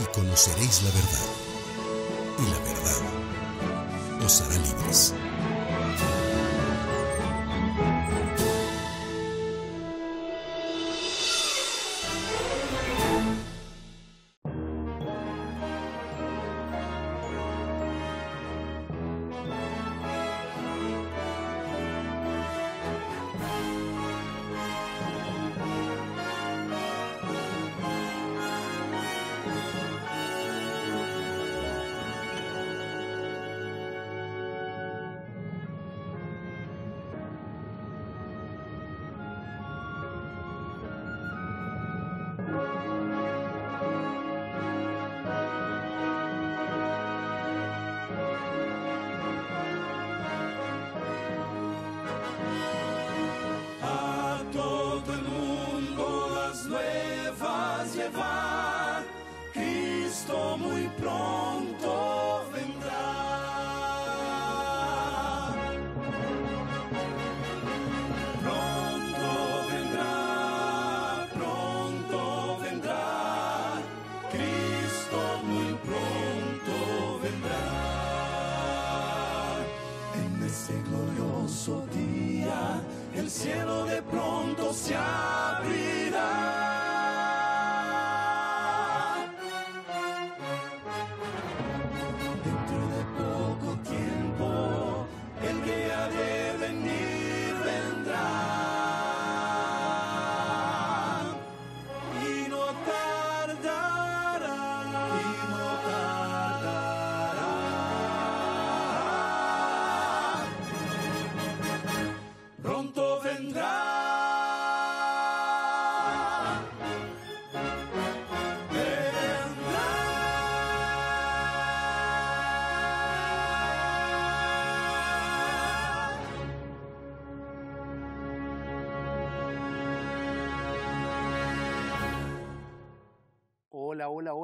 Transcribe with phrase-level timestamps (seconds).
[0.00, 1.26] y conoceréis la verdad,
[2.38, 5.14] y la verdad os hará libres.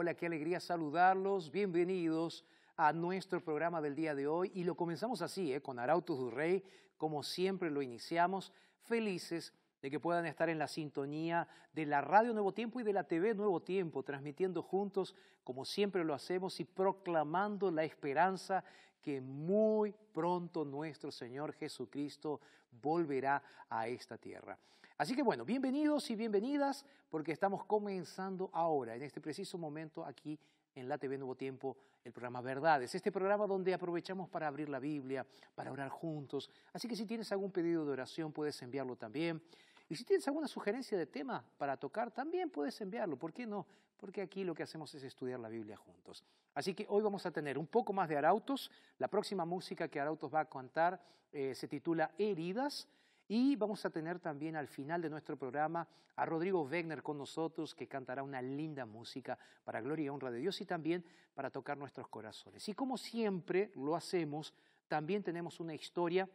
[0.06, 1.50] Hola, qué alegría saludarlos.
[1.50, 2.44] Bienvenidos
[2.76, 4.52] a nuestro programa del día de hoy.
[4.54, 5.60] Y lo comenzamos así, ¿eh?
[5.60, 6.62] con Arautos du Rey,
[6.96, 8.52] como siempre lo iniciamos,
[8.84, 9.52] felices
[9.82, 13.02] de que puedan estar en la sintonía de la Radio Nuevo Tiempo y de la
[13.02, 18.62] TV Nuevo Tiempo, transmitiendo juntos, como siempre lo hacemos, y proclamando la esperanza
[19.02, 22.40] que muy pronto nuestro Señor Jesucristo
[22.80, 24.56] volverá a esta tierra.
[24.98, 30.38] Así que bueno, bienvenidos y bienvenidas porque estamos comenzando ahora, en este preciso momento, aquí
[30.74, 32.94] en la TV Nuevo Tiempo, el programa Verdades.
[32.94, 36.48] Este programa donde aprovechamos para abrir la Biblia, para orar juntos.
[36.72, 39.42] Así que si tienes algún pedido de oración, puedes enviarlo también.
[39.86, 43.18] Y si tienes alguna sugerencia de tema para tocar, también puedes enviarlo.
[43.18, 43.66] ¿Por qué no?
[43.98, 46.24] Porque aquí lo que hacemos es estudiar la Biblia juntos.
[46.54, 48.70] Así que hoy vamos a tener un poco más de Arautos.
[48.96, 51.02] La próxima música que Arautos va a cantar
[51.32, 52.88] eh, se titula Heridas.
[53.28, 57.74] Y vamos a tener también al final de nuestro programa a Rodrigo Wegner con nosotros,
[57.74, 61.04] que cantará una linda música para gloria y honra de Dios y también
[61.34, 62.68] para tocar nuestros corazones.
[62.68, 64.54] Y como siempre lo hacemos,
[64.88, 66.28] también tenemos una historia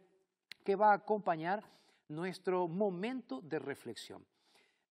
[0.64, 1.64] que va a acompañar
[2.10, 4.26] nuestro momento de reflexión.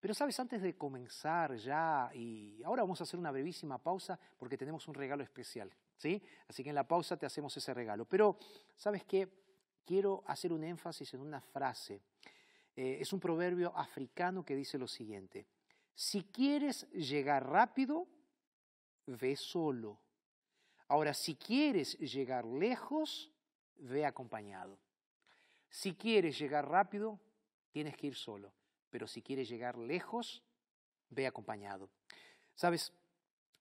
[0.00, 4.56] Pero sabes, antes de comenzar ya, y ahora vamos a hacer una brevísima pausa porque
[4.56, 6.22] tenemos un regalo especial, ¿sí?
[6.48, 8.06] Así que en la pausa te hacemos ese regalo.
[8.06, 8.38] Pero,
[8.74, 9.28] ¿sabes qué?
[9.84, 12.02] Quiero hacer un énfasis en una frase.
[12.76, 15.46] Eh, es un proverbio africano que dice lo siguiente.
[15.94, 18.06] Si quieres llegar rápido,
[19.06, 20.00] ve solo.
[20.88, 23.32] Ahora, si quieres llegar lejos,
[23.76, 24.78] ve acompañado.
[25.68, 27.20] Si quieres llegar rápido,
[27.70, 28.52] tienes que ir solo.
[28.90, 30.42] Pero si quieres llegar lejos,
[31.10, 31.90] ve acompañado.
[32.54, 32.92] Sabes,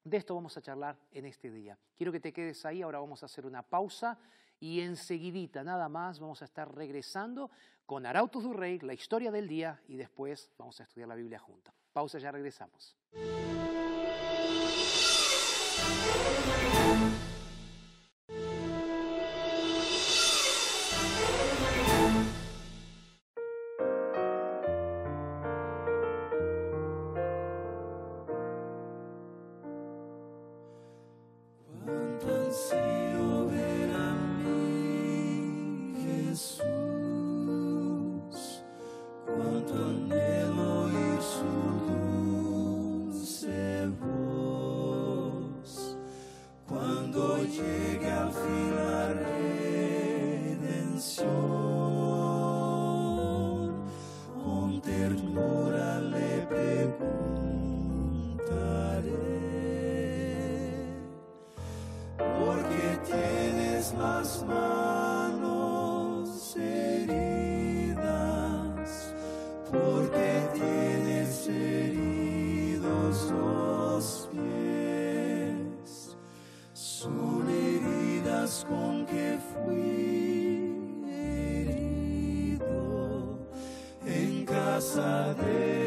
[0.04, 1.78] de esto vamos a charlar en este día.
[1.96, 4.20] Quiero que te quedes ahí, ahora vamos a hacer una pausa
[4.60, 7.50] y enseguidita, nada más, vamos a estar regresando
[7.86, 11.40] con Arautos du Rey, la historia del día y después vamos a estudiar la Biblia
[11.40, 11.74] juntos.
[11.92, 12.96] Pausa, ya regresamos.
[56.50, 57.30] preguntaré
[63.06, 68.04] tienes las manos heridas,
[69.72, 76.18] por qué tienes heridos los pies,
[76.74, 80.70] son heridas con que fui.
[81.62, 82.68] herido
[84.06, 85.79] en Casa de...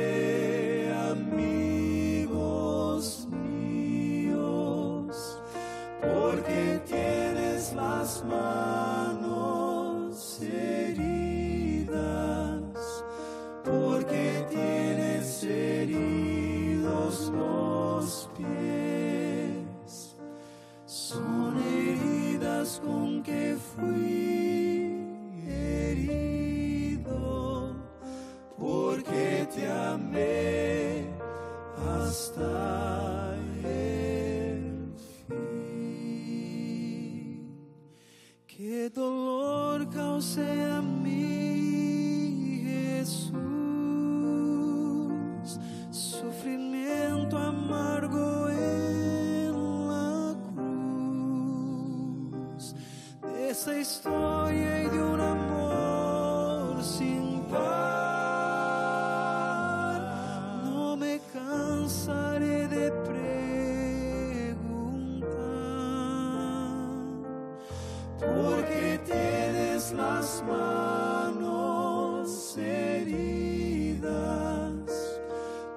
[70.22, 74.06] las manos heridas,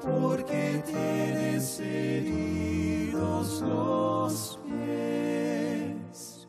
[0.04, 6.48] porque tienes heridos los pies,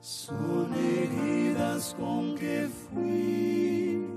[0.00, 4.08] son heridas con que fui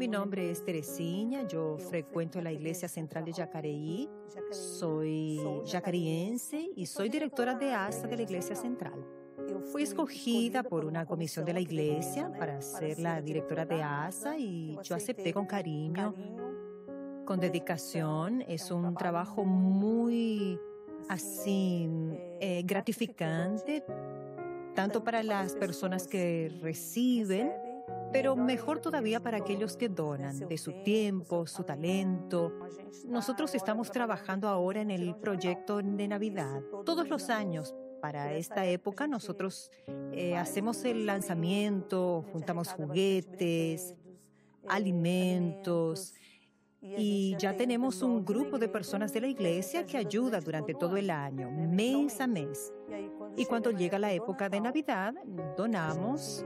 [0.07, 4.09] Mi nombre es Teresinha, yo frecuento la Iglesia Central de Jacareí,
[4.51, 5.37] soy
[5.69, 9.05] jacariense y soy directora de ASA de la Iglesia Central.
[9.69, 14.79] Fui escogida por una comisión de la iglesia para ser la directora de ASA y
[14.81, 16.15] yo acepté con cariño,
[17.25, 18.45] con dedicación.
[18.47, 20.57] Es un trabajo muy
[21.09, 21.89] así
[22.39, 23.83] eh, gratificante,
[24.73, 27.66] tanto para las personas que reciben,
[28.11, 32.53] pero mejor todavía para aquellos que donan de su tiempo, su talento.
[33.05, 36.61] Nosotros estamos trabajando ahora en el proyecto de Navidad.
[36.85, 39.71] Todos los años, para esta época, nosotros
[40.11, 43.95] eh, hacemos el lanzamiento, juntamos juguetes,
[44.67, 46.13] alimentos.
[46.79, 51.09] Y ya tenemos un grupo de personas de la iglesia que ayuda durante todo el
[51.09, 52.71] año, mes a mes.
[53.35, 55.13] Y cuando llega la época de Navidad,
[55.57, 56.45] donamos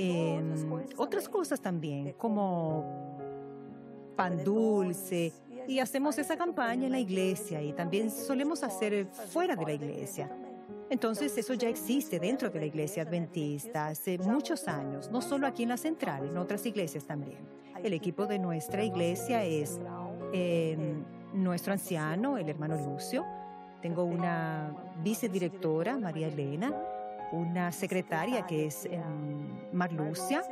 [0.00, 0.40] eh,
[0.96, 3.18] otras cosas también, como
[4.14, 5.32] pan dulce.
[5.66, 10.30] Y hacemos esa campaña en la iglesia y también solemos hacer fuera de la iglesia.
[10.88, 15.64] Entonces eso ya existe dentro de la iglesia adventista hace muchos años, no solo aquí
[15.64, 17.38] en la central, en otras iglesias también.
[17.82, 19.80] El equipo de nuestra iglesia es
[20.32, 20.76] eh,
[21.34, 23.26] nuestro anciano, el hermano Lucio.
[23.82, 26.72] Tengo una vicedirectora, María Elena,
[27.32, 28.88] una secretaria que es
[29.72, 30.42] Marlucia.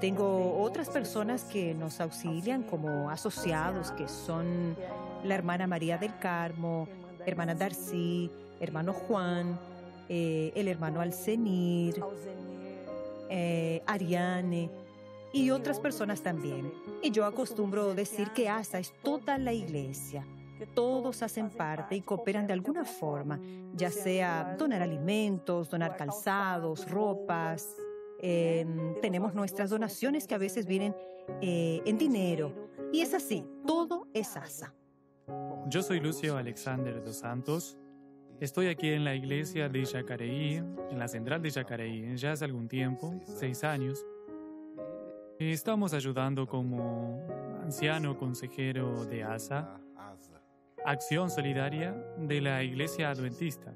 [0.00, 4.76] Tengo otras personas que nos auxilian como asociados, que son
[5.24, 6.86] la hermana María del Carmo,
[7.24, 9.58] hermana Darcy, hermano Juan,
[10.08, 12.02] eh, el hermano Alcenir,
[13.28, 14.70] eh, Ariane
[15.32, 16.72] y otras personas también.
[17.02, 20.24] Y yo acostumbro decir que ASA es toda la iglesia.
[20.74, 23.38] Todos hacen parte y cooperan de alguna forma,
[23.74, 27.76] ya sea donar alimentos, donar calzados, ropas.
[28.20, 28.66] Eh,
[29.02, 30.94] tenemos nuestras donaciones que a veces vienen
[31.40, 32.52] eh, en dinero.
[32.92, 34.74] Y es así, todo es ASA.
[35.68, 37.76] Yo soy Lucio Alexander dos Santos.
[38.40, 42.68] Estoy aquí en la iglesia de Yacareí, en la central de Yacareí, ya hace algún
[42.68, 44.04] tiempo, seis años.
[45.38, 47.20] Estamos ayudando como
[47.62, 49.80] anciano consejero de ASA,
[50.86, 53.74] Acción Solidaria de la Iglesia Adventista.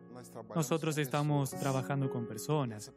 [0.54, 2.92] Nosotros estamos trabajando con personas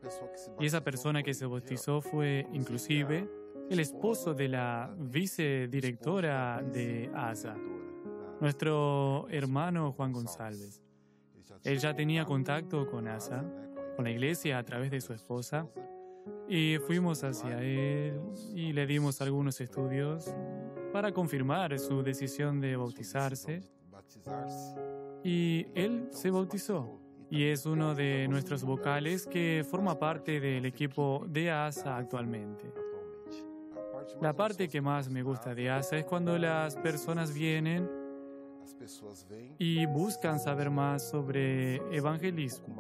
[0.60, 3.28] y esa persona que se bautizó fue inclusive
[3.72, 7.56] el esposo de la vicedirectora de ASA,
[8.40, 10.84] nuestro hermano Juan González.
[11.64, 13.44] Él ya tenía contacto con ASA,
[13.96, 15.68] con la iglesia a través de su esposa,
[16.48, 18.22] y fuimos hacia él
[18.54, 20.36] y le dimos algunos estudios
[20.92, 23.64] para confirmar su decisión de bautizarse.
[25.24, 31.26] Y él se bautizó y es uno de nuestros vocales que forma parte del equipo
[31.28, 32.72] de ASA actualmente.
[34.22, 37.90] La parte que más me gusta de ASA es cuando las personas vienen
[39.58, 42.76] y buscan saber más sobre evangelismo.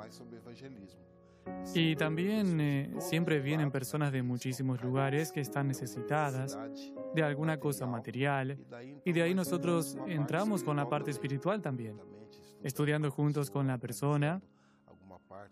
[1.76, 6.58] Y también eh, siempre vienen personas de muchísimos lugares que están necesitadas
[7.16, 8.58] de alguna cosa material
[9.04, 12.00] y de ahí nosotros entramos con la parte espiritual también,
[12.64, 14.42] estudiando juntos con la persona,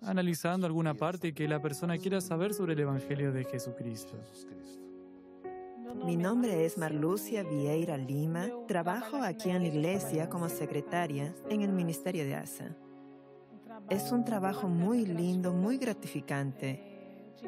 [0.02, 4.14] analizando alguna parte que la persona quiera saber sobre el Evangelio de Jesucristo.
[6.06, 8.48] Mi nombre es Marlucia Vieira Lima.
[8.68, 12.76] Trabajo aquí en la iglesia como secretaria en el Ministerio de ASA.
[13.90, 16.82] Es un trabajo muy lindo, muy gratificante.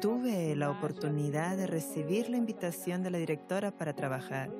[0.00, 4.50] Tuve la oportunidad de recibir la invitación de la directora para trabajar.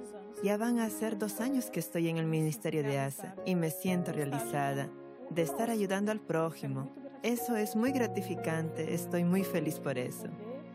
[0.43, 3.71] Ya van a ser dos años que estoy en el Ministerio de ASA y me
[3.71, 4.89] siento realizada
[5.31, 6.91] de estar ayudando al prójimo.
[7.23, 10.29] Eso es muy gratificante, estoy muy feliz por eso.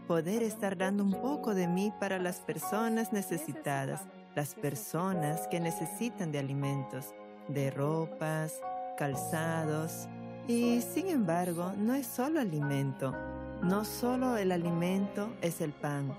[0.07, 6.31] Poder estar dando un poco de mí para las personas necesitadas, las personas que necesitan
[6.31, 7.13] de alimentos,
[7.47, 8.59] de ropas,
[8.97, 10.07] calzados,
[10.49, 13.13] y sin embargo, no es solo alimento,
[13.61, 16.11] no solo el alimento es el pan.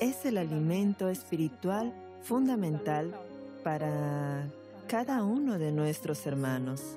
[0.00, 1.92] Es el alimento espiritual
[2.22, 3.12] fundamental
[3.64, 4.48] para
[4.86, 6.96] cada uno de nuestros hermanos,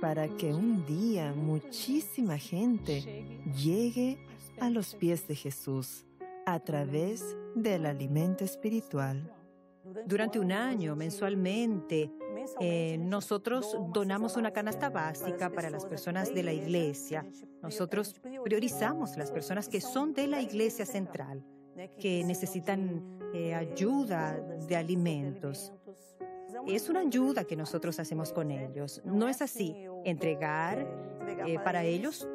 [0.00, 4.16] para que un día muchísima gente llegue
[4.60, 6.06] a los pies de Jesús
[6.46, 9.30] a través del alimento espiritual.
[10.06, 12.10] Durante un año, mensualmente,
[12.60, 17.26] eh, nosotros donamos una canasta básica para las personas de la iglesia.
[17.62, 21.44] Nosotros priorizamos las personas que son de la iglesia central,
[21.98, 25.72] que necesitan eh, ayuda de alimentos.
[26.66, 29.02] Es una ayuda que nosotros hacemos con ellos.
[29.04, 30.86] No es así, entregar
[31.46, 32.28] eh, para ellos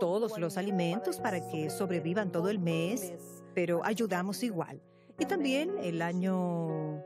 [0.00, 3.12] todos los alimentos para que sobrevivan todo el mes,
[3.54, 4.80] pero ayudamos igual.
[5.18, 7.04] Y también el año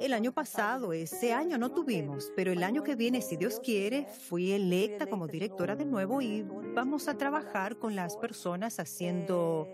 [0.00, 4.06] el año pasado, ese año no tuvimos, pero el año que viene, si Dios quiere,
[4.06, 9.66] fui electa como directora de nuevo y vamos a trabajar con las personas haciendo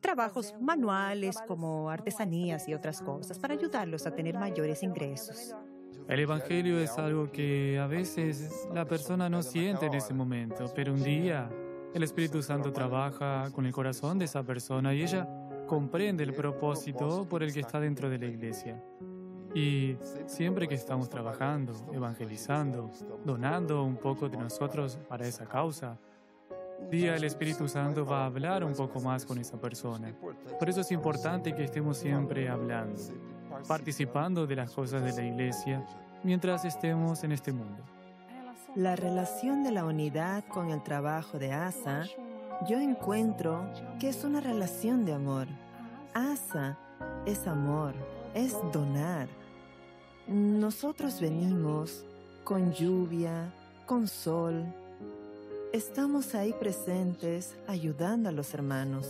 [0.00, 5.54] trabajos manuales como artesanías y otras cosas para ayudarlos a tener mayores ingresos.
[6.08, 10.94] El Evangelio es algo que a veces la persona no siente en ese momento, pero
[10.94, 11.50] un día
[11.92, 15.28] el Espíritu Santo trabaja con el corazón de esa persona y ella
[15.66, 18.80] comprende el propósito por el que está dentro de la iglesia.
[19.56, 19.96] Y
[20.26, 22.90] siempre que estamos trabajando, evangelizando,
[23.24, 25.96] donando un poco de nosotros para esa causa,
[26.90, 30.12] día el Espíritu Santo va a hablar un poco más con esa persona.
[30.58, 33.00] Por eso es importante que estemos siempre hablando,
[33.66, 35.82] participando de las cosas de la iglesia
[36.22, 37.82] mientras estemos en este mundo.
[38.74, 42.04] La relación de la unidad con el trabajo de ASA,
[42.68, 43.66] yo encuentro
[43.98, 45.46] que es una relación de amor.
[46.12, 46.76] ASA
[47.24, 47.94] es amor,
[48.34, 49.28] es donar.
[50.28, 52.04] Nosotros venimos
[52.42, 53.54] con lluvia,
[53.86, 54.64] con sol.
[55.72, 59.06] Estamos ahí presentes ayudando a los hermanos.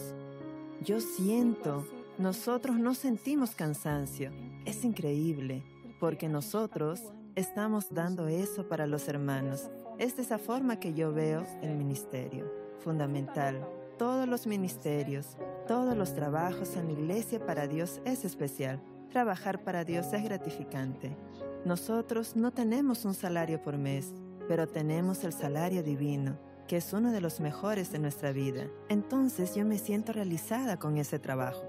[0.85, 1.87] Yo siento,
[2.18, 4.30] nosotros no sentimos cansancio.
[4.66, 5.62] Es increíble,
[6.00, 7.00] porque nosotros
[7.35, 9.70] estamos dando eso para los hermanos.
[9.96, 12.52] Es de esa forma que yo veo el ministerio.
[12.80, 13.66] Fundamental.
[13.96, 18.82] Todos los ministerios, todos los trabajos en la iglesia para Dios es especial.
[19.11, 21.17] Trabajar para Dios es gratificante.
[21.65, 24.13] Nosotros no tenemos un salario por mes,
[24.49, 28.67] pero tenemos el salario divino, que es uno de los mejores de nuestra vida.
[28.89, 31.65] Entonces yo me siento realizada con ese trabajo.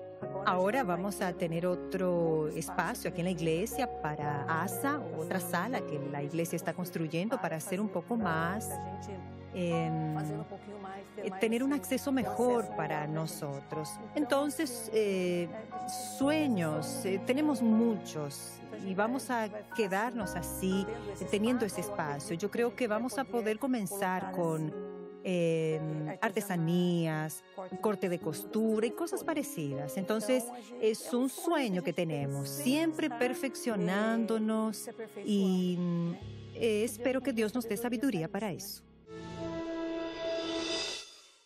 [0.45, 5.99] Ahora vamos a tener otro espacio aquí en la iglesia para ASA, otra sala que
[6.11, 8.69] la iglesia está construyendo para hacer un poco más
[9.59, 13.89] eh, tener un acceso mejor para nosotros.
[14.13, 15.49] Entonces, eh,
[16.19, 18.51] sueños, eh, tenemos muchos
[18.85, 20.85] y vamos a quedarnos así,
[21.31, 22.35] teniendo ese espacio.
[22.35, 24.71] Yo creo que vamos a poder comenzar con
[25.23, 27.43] em, artesanías,
[27.81, 29.97] corte de costura y cosas parecidas.
[29.97, 30.45] Entonces,
[30.79, 34.87] es un sueño que tenemos, siempre perfeccionándonos
[35.25, 35.79] y
[36.53, 38.86] espero que Dios nos dé sabiduría para eso.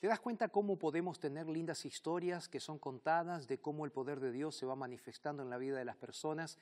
[0.01, 4.20] ¿Te das cuenta cómo podemos tener lindas historias que son contadas de cómo el poder
[4.20, 6.58] de Dios se va manifestando en la vida de las personas?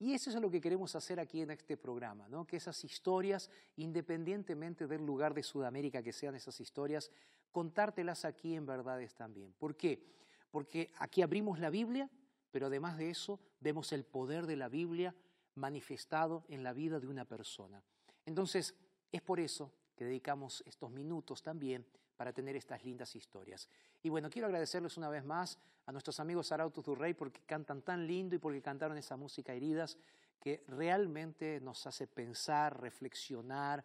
[0.00, 2.48] Y eso es lo que queremos hacer aquí en este programa, ¿no?
[2.48, 7.12] que esas historias, independientemente del lugar de Sudamérica que sean esas historias,
[7.52, 9.54] contártelas aquí en verdades también.
[9.56, 10.04] ¿Por qué?
[10.50, 12.10] Porque aquí abrimos la Biblia,
[12.50, 15.14] pero además de eso vemos el poder de la Biblia
[15.54, 17.84] manifestado en la vida de una persona.
[18.26, 18.74] Entonces,
[19.12, 21.86] es por eso que dedicamos estos minutos también
[22.20, 23.66] para tener estas lindas historias.
[24.02, 27.80] Y bueno, quiero agradecerles una vez más a nuestros amigos Arautos du Rey porque cantan
[27.80, 29.96] tan lindo y porque cantaron esa música heridas
[30.38, 33.82] que realmente nos hace pensar, reflexionar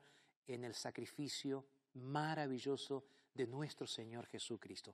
[0.48, 4.94] en el sacrificio maravilloso de nuestro Señor Jesucristo.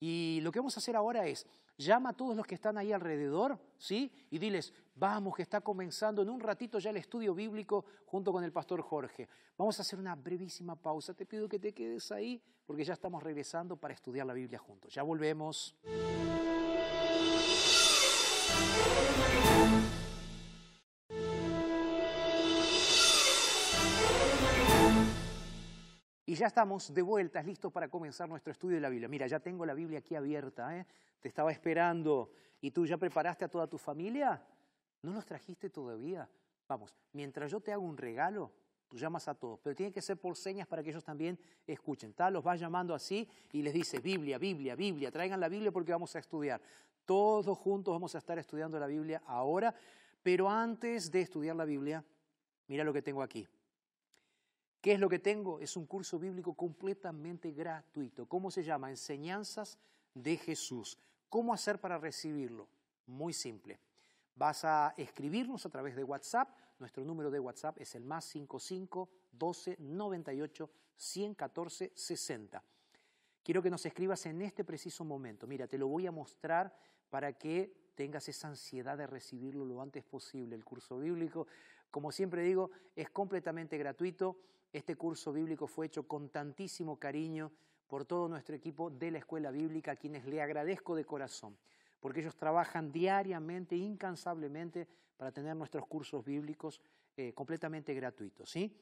[0.00, 2.92] Y lo que vamos a hacer ahora es, llama a todos los que están ahí
[2.92, 4.12] alrededor, ¿sí?
[4.30, 8.44] Y diles, vamos, que está comenzando en un ratito ya el estudio bíblico junto con
[8.44, 9.28] el pastor Jorge.
[9.56, 11.14] Vamos a hacer una brevísima pausa.
[11.14, 14.92] Te pido que te quedes ahí porque ya estamos regresando para estudiar la Biblia juntos.
[14.94, 15.76] Ya volvemos.
[26.38, 29.08] Ya estamos de vueltas, listos para comenzar nuestro estudio de la Biblia.
[29.08, 30.86] Mira, ya tengo la Biblia aquí abierta, ¿eh?
[31.20, 32.30] te estaba esperando.
[32.60, 34.40] ¿Y tú ya preparaste a toda tu familia?
[35.02, 36.28] ¿No los trajiste todavía?
[36.68, 38.52] Vamos, mientras yo te hago un regalo,
[38.88, 42.12] tú llamas a todos, pero tiene que ser por señas para que ellos también escuchen.
[42.12, 45.90] Tal, los vas llamando así y les dice Biblia, Biblia, Biblia, traigan la Biblia porque
[45.90, 46.60] vamos a estudiar.
[47.04, 49.74] Todos juntos vamos a estar estudiando la Biblia ahora,
[50.22, 52.04] pero antes de estudiar la Biblia,
[52.68, 53.48] mira lo que tengo aquí.
[54.80, 55.58] ¿Qué es lo que tengo?
[55.58, 58.26] Es un curso bíblico completamente gratuito.
[58.26, 58.90] ¿Cómo se llama?
[58.90, 59.78] Enseñanzas
[60.14, 60.98] de Jesús.
[61.28, 62.68] ¿Cómo hacer para recibirlo?
[63.06, 63.80] Muy simple.
[64.36, 66.48] Vas a escribirnos a través de WhatsApp.
[66.78, 72.62] Nuestro número de WhatsApp es el más 55 12 98 114 60.
[73.42, 75.48] Quiero que nos escribas en este preciso momento.
[75.48, 76.72] Mira, te lo voy a mostrar
[77.10, 80.54] para que tengas esa ansiedad de recibirlo lo antes posible.
[80.54, 81.48] El curso bíblico,
[81.90, 84.36] como siempre digo, es completamente gratuito
[84.72, 87.52] este curso bíblico fue hecho con tantísimo cariño
[87.86, 91.56] por todo nuestro equipo de la Escuela Bíblica, a quienes le agradezco de corazón,
[92.00, 96.80] porque ellos trabajan diariamente, incansablemente, para tener nuestros cursos bíblicos
[97.16, 98.50] eh, completamente gratuitos.
[98.50, 98.76] ¿sí?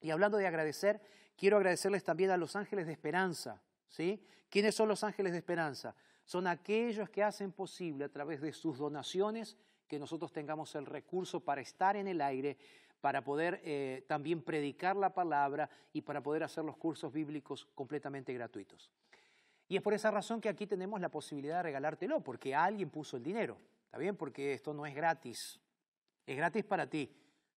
[0.00, 1.00] Y hablando de agradecer,
[1.36, 3.62] quiero agradecerles también a los ángeles de esperanza.
[3.88, 4.24] ¿sí?
[4.48, 5.94] ¿Quiénes son los ángeles de esperanza?
[6.24, 9.56] Son aquellos que hacen posible a través de sus donaciones
[9.86, 12.56] que nosotros tengamos el recurso para estar en el aire,
[13.00, 18.32] para poder eh, también predicar la palabra y para poder hacer los cursos bíblicos completamente
[18.34, 18.90] gratuitos.
[19.68, 23.16] Y es por esa razón que aquí tenemos la posibilidad de regalártelo, porque alguien puso
[23.16, 24.16] el dinero, ¿está bien?
[24.16, 25.60] Porque esto no es gratis,
[26.26, 27.14] es gratis para ti,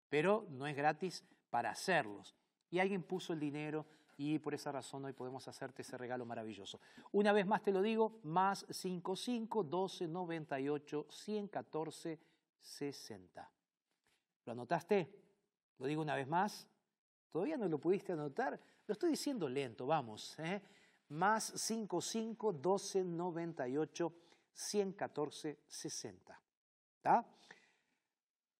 [0.10, 2.36] pero no es gratis para hacerlos.
[2.69, 3.86] Y alguien puso el dinero
[4.17, 6.79] y por esa razón hoy podemos hacerte ese regalo maravilloso.
[7.12, 12.19] Una vez más te lo digo, más 55 12 98 114
[12.60, 13.51] 60.
[14.45, 15.23] ¿Lo anotaste?
[15.79, 16.67] Lo digo una vez más,
[17.31, 20.38] todavía no lo pudiste anotar, lo estoy diciendo lento, vamos.
[20.39, 20.62] ¿eh?
[21.09, 24.13] Más 55 12 98
[24.53, 26.41] 114 60.
[26.97, 27.25] ¿Está?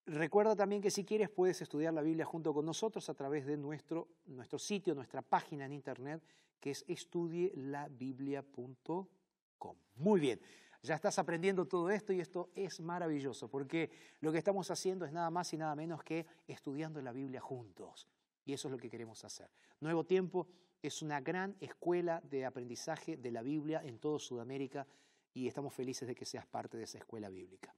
[0.06, 3.56] Recuerda también que si quieres puedes estudiar la Biblia junto con nosotros a través de
[3.56, 6.22] nuestro, nuestro sitio, nuestra página en internet,
[6.60, 9.78] que es estudielabiblia.com.
[9.96, 10.42] Muy bien.
[10.86, 15.14] Ya estás aprendiendo todo esto y esto es maravilloso porque lo que estamos haciendo es
[15.14, 18.06] nada más y nada menos que estudiando la Biblia juntos.
[18.44, 19.50] Y eso es lo que queremos hacer.
[19.80, 20.46] Nuevo Tiempo
[20.82, 24.86] es una gran escuela de aprendizaje de la Biblia en toda Sudamérica
[25.34, 27.74] y estamos felices de que seas parte de esa escuela bíblica.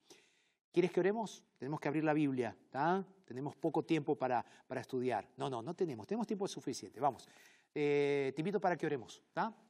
[0.72, 1.44] ¿Quieres que oremos?
[1.58, 2.56] Tenemos que abrir la Biblia,
[3.24, 5.28] Tenemos poco tiempo para, para, estudiar.
[5.36, 6.98] No, no, no tenemos, tenemos tiempo suficiente.
[6.98, 7.28] Vamos,
[7.72, 9.22] eh, te invito para que oremos,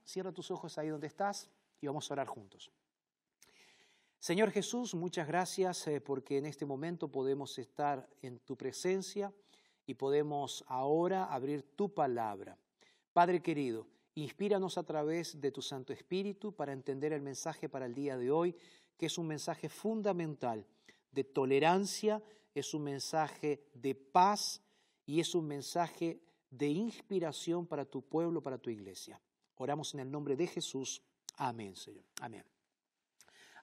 [0.04, 1.50] Cierra tus ojos ahí donde estás
[1.82, 2.72] y vamos a orar juntos.
[4.18, 9.32] Señor Jesús, muchas gracias eh, porque en este momento podemos estar en tu presencia
[9.86, 12.58] y podemos ahora abrir tu palabra.
[13.12, 17.94] Padre querido, inspíranos a través de tu Santo Espíritu para entender el mensaje para el
[17.94, 18.56] día de hoy,
[18.96, 20.66] que es un mensaje fundamental
[21.12, 22.22] de tolerancia,
[22.54, 24.62] es un mensaje de paz
[25.04, 29.20] y es un mensaje de inspiración para tu pueblo, para tu iglesia.
[29.56, 31.02] Oramos en el nombre de Jesús.
[31.36, 32.04] Amén, Señor.
[32.20, 32.55] Amén.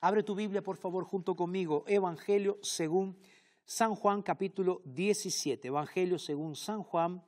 [0.06, 1.86] Abre tu Biblia, por favor, junto conmigo.
[1.88, 3.16] Evangelio según
[3.64, 5.70] San Juan, capítulo 17.
[5.70, 7.24] Evangelio según San Juan,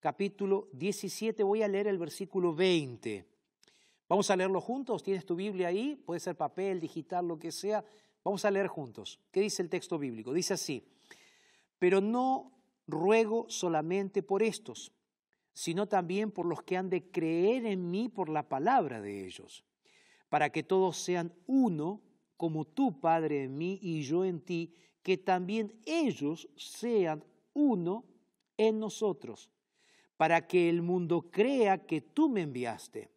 [0.00, 1.44] capítulo 17.
[1.44, 3.24] Voy a leer el versículo 20.
[4.08, 5.04] Vamos a leerlo juntos.
[5.04, 5.94] ¿Tienes tu Biblia ahí?
[5.94, 7.84] Puede ser papel, digital, lo que sea.
[8.24, 9.20] Vamos a leer juntos.
[9.30, 10.32] ¿Qué dice el texto bíblico?
[10.32, 10.88] Dice así.
[11.78, 12.50] Pero no
[12.88, 14.90] ruego solamente por estos,
[15.52, 19.62] sino también por los que han de creer en mí por la palabra de ellos,
[20.28, 22.02] para que todos sean uno
[22.38, 24.72] como tú, Padre, en mí y yo en ti,
[25.02, 28.04] que también ellos sean uno
[28.56, 29.50] en nosotros,
[30.16, 33.10] para que el mundo crea que tú me enviaste.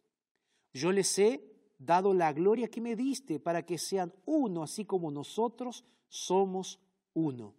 [0.74, 1.40] Yo les he
[1.78, 6.80] dado la gloria que me diste, para que sean uno, así como nosotros somos
[7.14, 7.54] uno.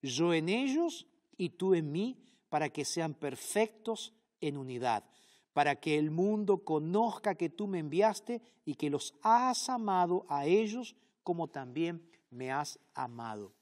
[0.00, 2.16] Yo en ellos y tú en mí,
[2.48, 5.04] para que sean perfectos en unidad,
[5.52, 10.46] para que el mundo conozca que tú me enviaste y que los has amado a
[10.46, 10.94] ellos
[11.28, 13.52] como también me has amado.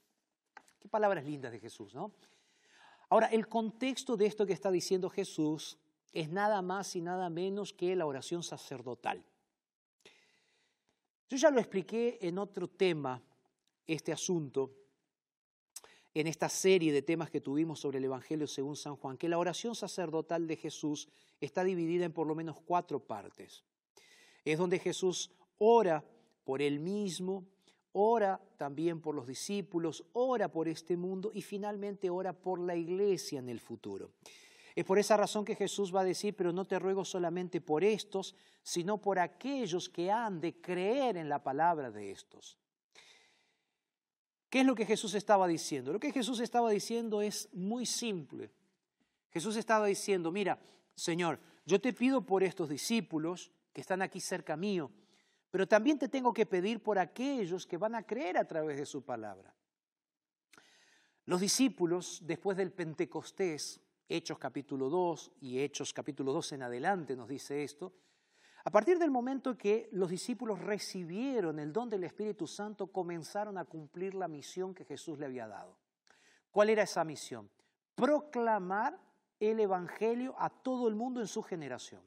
[0.78, 2.12] Qué palabras lindas de Jesús, ¿no?
[3.08, 5.76] Ahora, el contexto de esto que está diciendo Jesús
[6.12, 9.24] es nada más y nada menos que la oración sacerdotal.
[11.28, 13.20] Yo ya lo expliqué en otro tema,
[13.84, 14.70] este asunto,
[16.14, 19.38] en esta serie de temas que tuvimos sobre el Evangelio según San Juan, que la
[19.38, 21.08] oración sacerdotal de Jesús
[21.40, 23.64] está dividida en por lo menos cuatro partes.
[24.44, 26.04] Es donde Jesús ora
[26.44, 27.44] por él mismo,
[27.98, 33.38] ora también por los discípulos, ora por este mundo y finalmente ora por la iglesia
[33.38, 34.10] en el futuro.
[34.74, 37.82] Es por esa razón que Jesús va a decir, pero no te ruego solamente por
[37.82, 42.58] estos, sino por aquellos que han de creer en la palabra de estos.
[44.50, 45.94] ¿Qué es lo que Jesús estaba diciendo?
[45.94, 48.50] Lo que Jesús estaba diciendo es muy simple.
[49.30, 50.60] Jesús estaba diciendo, mira,
[50.94, 54.90] Señor, yo te pido por estos discípulos que están aquí cerca mío,
[55.56, 58.84] pero también te tengo que pedir por aquellos que van a creer a través de
[58.84, 59.54] su palabra.
[61.24, 67.26] Los discípulos, después del Pentecostés, Hechos capítulo 2 y Hechos capítulo 2 en adelante nos
[67.26, 67.94] dice esto,
[68.64, 73.64] a partir del momento que los discípulos recibieron el don del Espíritu Santo, comenzaron a
[73.64, 75.78] cumplir la misión que Jesús le había dado.
[76.50, 77.48] ¿Cuál era esa misión?
[77.94, 79.00] Proclamar
[79.40, 82.02] el Evangelio a todo el mundo en su generación.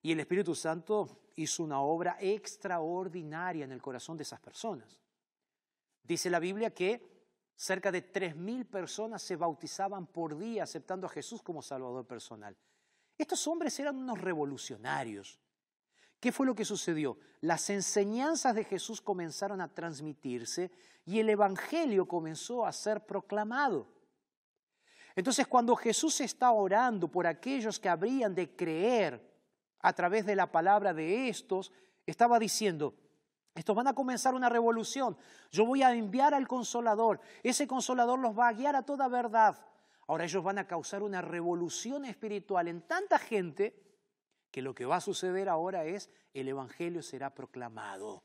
[0.00, 4.98] Y el Espíritu Santo hizo una obra extraordinaria en el corazón de esas personas.
[6.02, 7.00] Dice la Biblia que
[7.54, 12.56] cerca de 3.000 personas se bautizaban por día aceptando a Jesús como Salvador personal.
[13.16, 15.38] Estos hombres eran unos revolucionarios.
[16.18, 17.18] ¿Qué fue lo que sucedió?
[17.40, 20.72] Las enseñanzas de Jesús comenzaron a transmitirse
[21.04, 23.86] y el Evangelio comenzó a ser proclamado.
[25.14, 29.27] Entonces cuando Jesús está orando por aquellos que habrían de creer
[29.80, 31.72] a través de la palabra de estos,
[32.06, 32.94] estaba diciendo,
[33.54, 35.16] estos van a comenzar una revolución.
[35.50, 37.20] Yo voy a enviar al consolador.
[37.42, 39.58] Ese consolador los va a guiar a toda verdad.
[40.06, 43.74] Ahora ellos van a causar una revolución espiritual en tanta gente
[44.50, 48.22] que lo que va a suceder ahora es el Evangelio será proclamado.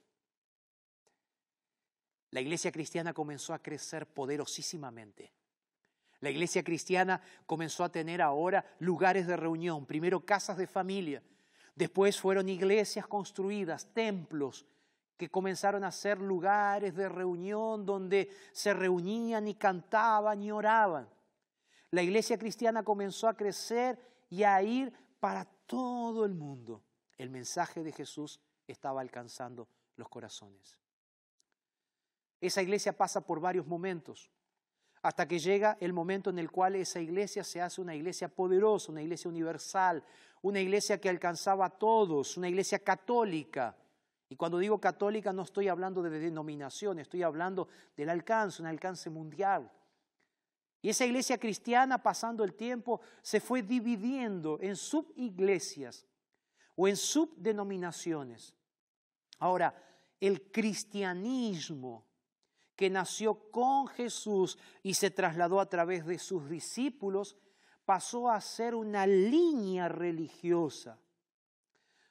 [2.29, 5.33] La iglesia cristiana comenzó a crecer poderosísimamente.
[6.19, 11.21] La iglesia cristiana comenzó a tener ahora lugares de reunión, primero casas de familia,
[11.75, 14.65] después fueron iglesias construidas, templos,
[15.17, 21.07] que comenzaron a ser lugares de reunión donde se reunían y cantaban y oraban
[21.93, 26.81] la iglesia cristiana comenzó a crecer y a ir para todo el mundo.
[27.19, 30.79] El mensaje de Jesús estaba alcanzando los corazones.
[32.41, 34.31] Esa iglesia pasa por varios momentos,
[35.03, 38.91] hasta que llega el momento en el cual esa iglesia se hace una iglesia poderosa,
[38.91, 40.03] una iglesia universal,
[40.43, 43.75] una iglesia que alcanzaba a todos, una iglesia católica.
[44.29, 49.10] Y cuando digo católica no estoy hablando de denominación, estoy hablando del alcance, un alcance
[49.10, 49.71] mundial.
[50.82, 56.06] Y esa iglesia cristiana, pasando el tiempo, se fue dividiendo en subiglesias
[56.75, 58.53] o en subdenominaciones.
[59.39, 59.73] Ahora,
[60.19, 62.06] el cristianismo
[62.75, 67.38] que nació con Jesús y se trasladó a través de sus discípulos,
[67.85, 70.97] pasó a ser una línea religiosa.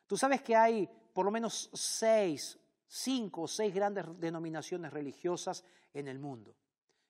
[0.06, 6.08] Tú sabes que hay por lo menos seis, cinco o seis grandes denominaciones religiosas en
[6.08, 6.54] el mundo.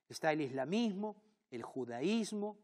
[0.09, 1.17] Está el islamismo,
[1.51, 2.59] el judaísmo,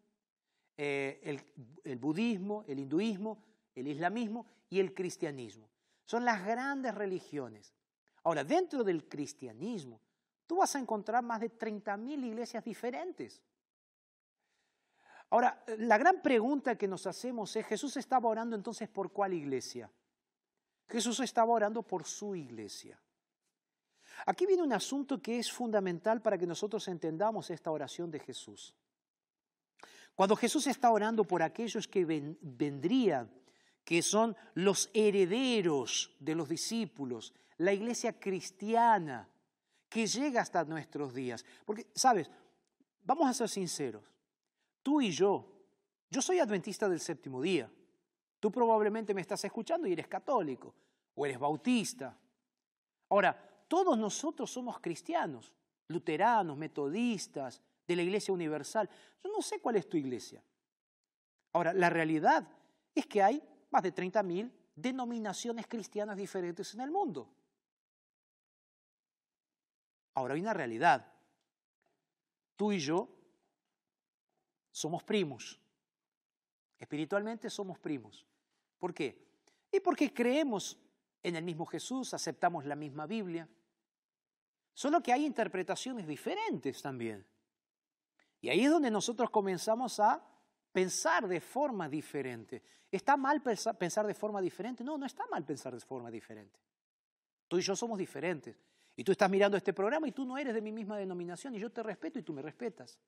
[0.77, 1.43] eh, el,
[1.85, 3.43] el budismo, el hinduismo,
[3.75, 5.69] el islamismo y el cristianismo.
[6.05, 7.75] Son las grandes religiones.
[8.25, 10.01] Ahora, dentro del cristianismo,
[10.47, 13.43] tú vas a encontrar más de 30.000 iglesias diferentes.
[15.31, 19.91] Ahora, la gran pregunta que nos hacemos es, ¿Jesús estaba orando entonces por cuál iglesia?
[20.89, 22.99] Jesús estaba orando por su iglesia.
[24.27, 28.75] Aquí viene un asunto que es fundamental para que nosotros entendamos esta oración de Jesús.
[30.15, 33.31] Cuando Jesús está orando por aquellos que vendrían,
[33.85, 39.29] que son los herederos de los discípulos, la iglesia cristiana,
[39.89, 41.45] que llega hasta nuestros días.
[41.65, 42.31] Porque, sabes,
[43.05, 44.05] vamos a ser sinceros,
[44.89, 45.45] tú y yo,
[46.09, 47.71] yo soy adventista del séptimo día,
[48.41, 50.75] tú probablemente me estás escuchando y eres católico,
[51.15, 52.19] o eres bautista.
[53.11, 55.53] Ahora, todos nosotros somos cristianos.
[55.89, 58.89] luteranos, metodistas, de la Iglesia Universal.
[59.23, 60.43] Yo no sé cuál es tu iglesia.
[61.53, 62.49] Ahora, la realidad
[62.95, 67.31] es que hay más de 30.000 denominaciones cristianas diferentes en el mundo.
[70.15, 71.13] Ahora hay una realidad.
[72.57, 73.18] Tú y yo
[74.79, 75.59] somos primos.
[76.79, 78.25] Espiritualmente somos primos.
[78.79, 79.27] ¿Por qué?
[79.73, 80.79] Y porque creemos
[81.23, 83.49] en el mismo Jesús, aceptamos la misma Biblia.
[84.73, 87.27] Solo que hay interpretaciones diferentes también.
[88.41, 90.25] Y ahí es donde nosotros comenzamos a
[90.71, 92.63] pensar de forma diferente.
[92.89, 94.85] ¿Está mal pensar de forma diferente?
[94.85, 96.61] No, no está mal pensar de forma diferente.
[97.49, 98.57] Tú y yo somos diferentes.
[98.95, 101.59] Y tú estás mirando este programa y tú no eres de mi misma denominación y
[101.59, 102.99] yo te respeto y tú me respetas.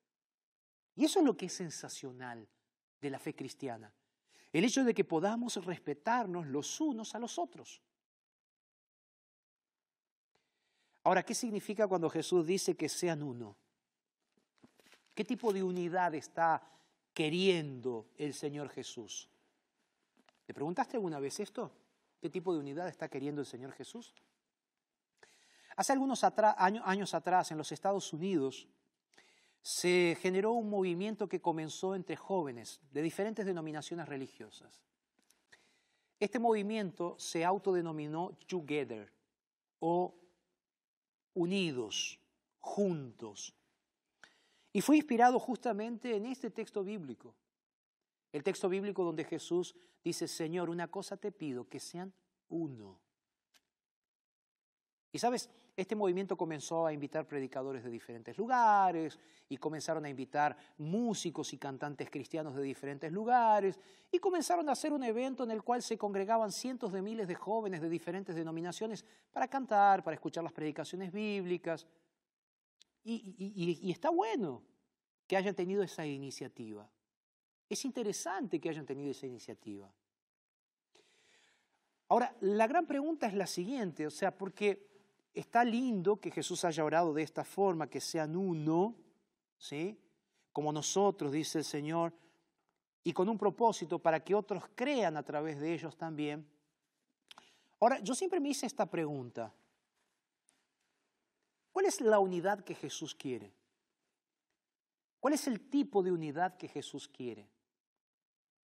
[1.01, 2.47] Y eso es lo que es sensacional
[3.01, 3.91] de la fe cristiana.
[4.53, 7.81] El hecho de que podamos respetarnos los unos a los otros.
[11.03, 13.57] Ahora, ¿qué significa cuando Jesús dice que sean uno?
[15.15, 16.63] ¿Qué tipo de unidad está
[17.15, 19.31] queriendo el Señor Jesús?
[20.45, 21.73] ¿Te preguntaste alguna vez esto?
[22.21, 24.13] ¿Qué tipo de unidad está queriendo el Señor Jesús?
[25.77, 28.69] Hace algunos años atrás, en los Estados Unidos,
[29.63, 34.83] se generó un movimiento que comenzó entre jóvenes de diferentes denominaciones religiosas.
[36.19, 39.13] Este movimiento se autodenominó Together
[39.79, 40.15] o
[41.35, 42.21] unidos,
[42.59, 43.55] juntos.
[44.73, 47.35] Y fue inspirado justamente en este texto bíblico.
[48.33, 52.13] El texto bíblico donde Jesús dice, Señor, una cosa te pido, que sean
[52.49, 53.01] uno.
[55.13, 60.57] Y sabes, este movimiento comenzó a invitar predicadores de diferentes lugares y comenzaron a invitar
[60.79, 63.79] músicos y cantantes cristianos de diferentes lugares
[64.13, 67.35] y comenzaron a hacer un evento en el cual se congregaban cientos de miles de
[67.35, 71.87] jóvenes de diferentes denominaciones para cantar, para escuchar las predicaciones bíblicas.
[73.03, 74.63] Y, está bueno
[75.27, 76.91] que hayan tenido esa iniciativa.
[77.69, 79.91] Es interesante que hayan tenido esa iniciativa.
[82.09, 84.90] Ahora, la gran pregunta es la siguiente, o sea, porque
[85.35, 88.97] está lindo que Jesús haya orado de esta forma, que sean uno,
[89.59, 89.99] ¿sí?
[90.53, 92.13] Como nosotros, dice el Señor,
[93.03, 96.47] y con un propósito para que otros crean a través de ellos también.
[97.81, 99.55] Ahora, yo siempre me hice esta pregunta.
[101.73, 103.55] ¿Cuál es la unidad que Jesús quiere?
[105.19, 107.49] ¿Cuál es el tipo de unidad que Jesús quiere?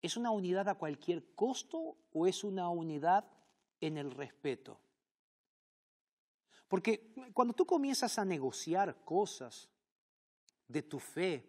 [0.01, 3.25] ¿Es una unidad a cualquier costo o es una unidad
[3.79, 4.79] en el respeto?
[6.67, 9.69] Porque cuando tú comienzas a negociar cosas
[10.67, 11.47] de tu fe,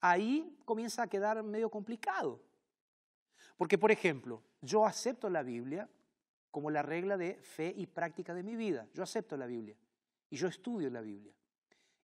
[0.00, 2.42] ahí comienza a quedar medio complicado.
[3.56, 5.88] Porque, por ejemplo, yo acepto la Biblia
[6.50, 8.88] como la regla de fe y práctica de mi vida.
[8.94, 9.76] Yo acepto la Biblia
[10.30, 11.32] y yo estudio la Biblia.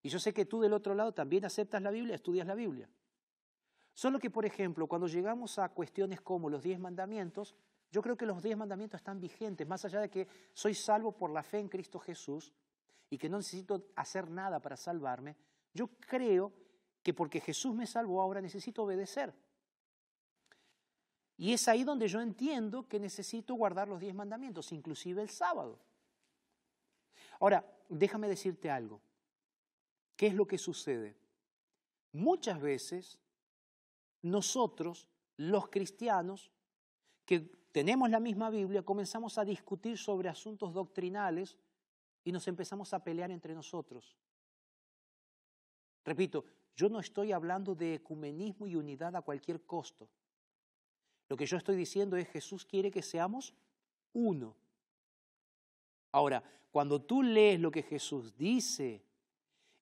[0.01, 2.87] Y yo sé que tú del otro lado también aceptas la Biblia, estudias la Biblia.
[3.93, 7.55] Solo que, por ejemplo, cuando llegamos a cuestiones como los diez mandamientos,
[7.91, 11.29] yo creo que los diez mandamientos están vigentes, más allá de que soy salvo por
[11.29, 12.53] la fe en Cristo Jesús
[13.09, 15.35] y que no necesito hacer nada para salvarme,
[15.73, 16.51] yo creo
[17.03, 19.33] que porque Jesús me salvó ahora necesito obedecer.
[21.37, 25.79] Y es ahí donde yo entiendo que necesito guardar los diez mandamientos, inclusive el sábado.
[27.39, 29.01] Ahora, déjame decirte algo.
[30.15, 31.15] ¿Qué es lo que sucede?
[32.13, 33.19] Muchas veces
[34.21, 36.51] nosotros, los cristianos,
[37.25, 41.57] que tenemos la misma Biblia, comenzamos a discutir sobre asuntos doctrinales
[42.23, 44.15] y nos empezamos a pelear entre nosotros.
[46.05, 46.45] Repito,
[46.77, 50.07] yo no estoy hablando de ecumenismo y unidad a cualquier costo.
[51.27, 53.53] Lo que yo estoy diciendo es Jesús quiere que seamos
[54.13, 54.55] uno.
[56.13, 59.03] Ahora, cuando tú lees lo que Jesús dice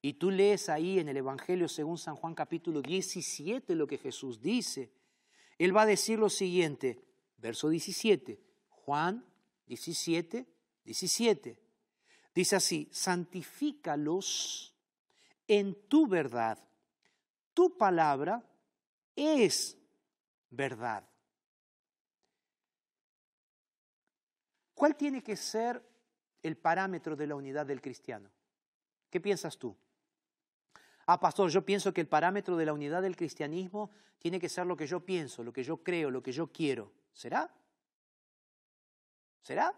[0.01, 4.41] y tú lees ahí en el Evangelio según San Juan capítulo 17 lo que Jesús
[4.41, 4.91] dice,
[5.59, 7.12] Él va a decir lo siguiente,
[7.43, 9.23] verso 17, Juan
[9.67, 10.47] 17,
[10.85, 11.59] 17.
[12.33, 14.73] Dice así, santifícalos
[15.45, 16.57] en tu verdad.
[17.53, 18.41] Tu palabra
[19.13, 19.77] es
[20.49, 21.05] verdad.
[24.73, 25.85] ¿Cuál tiene que ser
[26.41, 28.31] el parámetro de la unidad del cristiano?
[29.09, 29.75] ¿Qué piensas tú?
[31.05, 34.65] Ah, pastor, yo pienso que el parámetro de la unidad del cristianismo tiene que ser
[34.65, 37.02] lo que yo pienso, lo que yo creo, lo que yo quiero.
[37.13, 37.49] ¿Será?
[39.41, 39.73] ¿Será?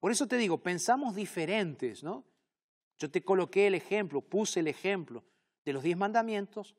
[0.00, 2.24] Por eso te digo, pensamos diferentes, ¿no?
[2.98, 5.24] Yo te coloqué el ejemplo, puse el ejemplo
[5.64, 6.74] de los diez mandamientos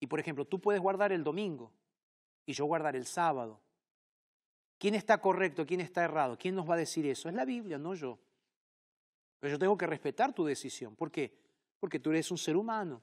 [0.00, 1.72] y, por ejemplo, tú puedes guardar el domingo
[2.46, 3.60] y yo guardar el sábado.
[4.78, 5.64] ¿Quién está correcto?
[5.64, 6.36] ¿Quién está errado?
[6.36, 7.28] ¿Quién nos va a decir eso?
[7.28, 8.18] Es la Biblia, no yo.
[9.38, 10.94] Pero yo tengo que respetar tu decisión.
[10.96, 11.36] ¿Por qué?
[11.78, 13.02] Porque tú eres un ser humano.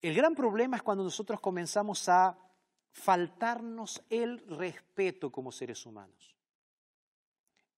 [0.00, 2.36] El gran problema es cuando nosotros comenzamos a
[2.92, 6.36] faltarnos el respeto como seres humanos.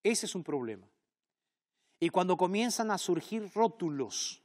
[0.02, 0.86] Ese es un problema.
[1.98, 4.42] Y cuando comienzan a surgir rótulos,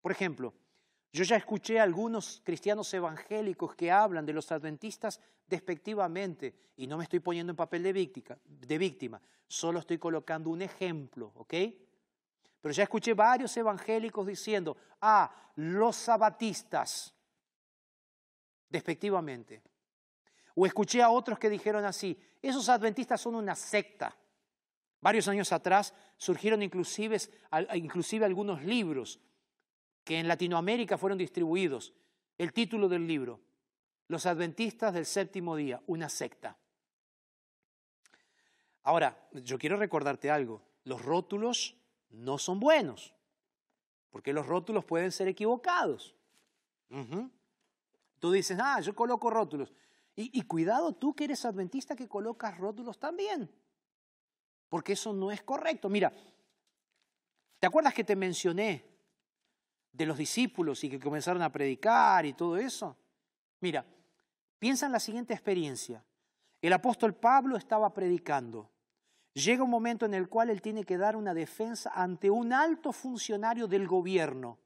[0.00, 0.54] por ejemplo,
[1.12, 6.96] yo ya escuché a algunos cristianos evangélicos que hablan de los adventistas despectivamente, y no
[6.96, 11.54] me estoy poniendo en papel de víctima, de víctima, solo estoy colocando un ejemplo, ¿ok?
[12.60, 17.12] Pero ya escuché varios evangélicos diciendo, ah, los sabatistas,
[18.72, 19.62] despectivamente.
[20.54, 24.16] O escuché a otros que dijeron así, esos adventistas son una secta.
[25.00, 27.18] Varios años atrás surgieron inclusive,
[27.74, 29.20] inclusive algunos libros
[30.04, 31.92] que en Latinoamérica fueron distribuidos.
[32.38, 33.40] El título del libro,
[34.08, 36.56] Los Adventistas del Séptimo Día, una secta.
[38.84, 41.76] Ahora, yo quiero recordarte algo, los rótulos
[42.10, 43.14] no son buenos,
[44.10, 46.16] porque los rótulos pueden ser equivocados.
[48.22, 49.74] Tú dices, ah, yo coloco rótulos.
[50.14, 53.50] Y, cuidado tú que eres adventista que colocas rótulos también,
[54.68, 55.88] porque eso no es correcto.
[55.88, 56.12] Mira,
[57.58, 58.86] ¿te acuerdas que te mencioné
[59.90, 62.96] de los discípulos y que comenzaron a predicar y todo eso?
[63.58, 63.84] Mira,
[64.56, 66.04] piensa en la siguiente experiencia.
[66.60, 68.70] El apóstol Pablo estaba predicando.
[69.34, 72.92] Llega un momento en el cual él tiene que dar una defensa ante un alto
[72.92, 74.60] funcionario del gobierno.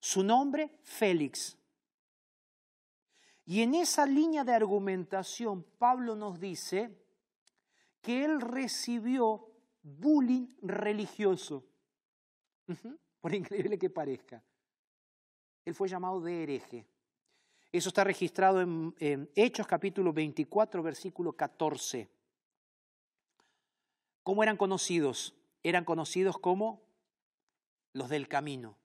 [0.00, 1.59] Su nombre, Félix.
[3.50, 6.96] Y en esa línea de argumentación, Pablo nos dice
[8.00, 9.44] que él recibió
[9.82, 11.64] bullying religioso.
[13.20, 14.40] Por increíble que parezca
[15.64, 16.86] él fue llamado de hereje.
[17.72, 22.08] Eso está registrado en, Hechos capítulo 24, versículo 14.
[24.22, 25.34] ¿Cómo eran conocidos?
[25.64, 26.82] Eran conocidos como
[27.94, 28.79] los del camino.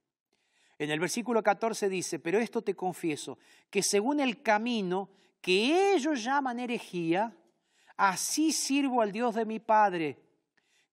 [0.77, 3.37] En el versículo 14 dice, pero esto te confieso,
[3.69, 5.09] que según el camino
[5.41, 7.35] que ellos llaman herejía,
[7.95, 10.19] así sirvo al Dios de mi Padre,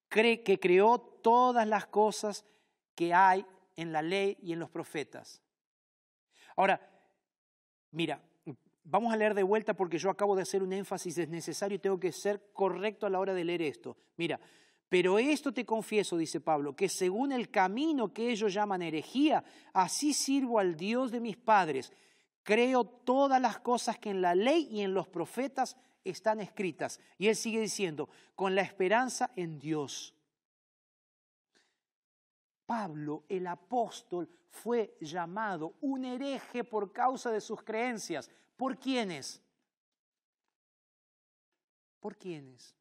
[0.09, 2.45] que creó todas las cosas
[2.95, 3.45] que hay
[3.77, 5.40] en la ley y en los profetas.
[6.55, 6.81] Ahora,
[7.90, 8.21] mira,
[8.85, 11.99] vamos a leer de vuelta porque yo acabo de hacer un énfasis desnecesario y tengo
[11.99, 13.97] que ser correcto a la hora de leer esto.
[14.16, 14.38] Mira,
[14.93, 20.13] pero esto te confieso, dice Pablo, que según el camino que ellos llaman herejía, así
[20.13, 21.91] sirvo al Dios de mis padres.
[22.43, 27.01] Creo todas las cosas que en la ley y en los profetas están escritas.
[27.17, 30.15] Y él sigue diciendo, con la esperanza en Dios.
[32.67, 38.31] Pablo, el apóstol, fue llamado un hereje por causa de sus creencias.
[38.59, 39.41] ¿Por quiénes?
[41.99, 42.77] ¿Por quiénes?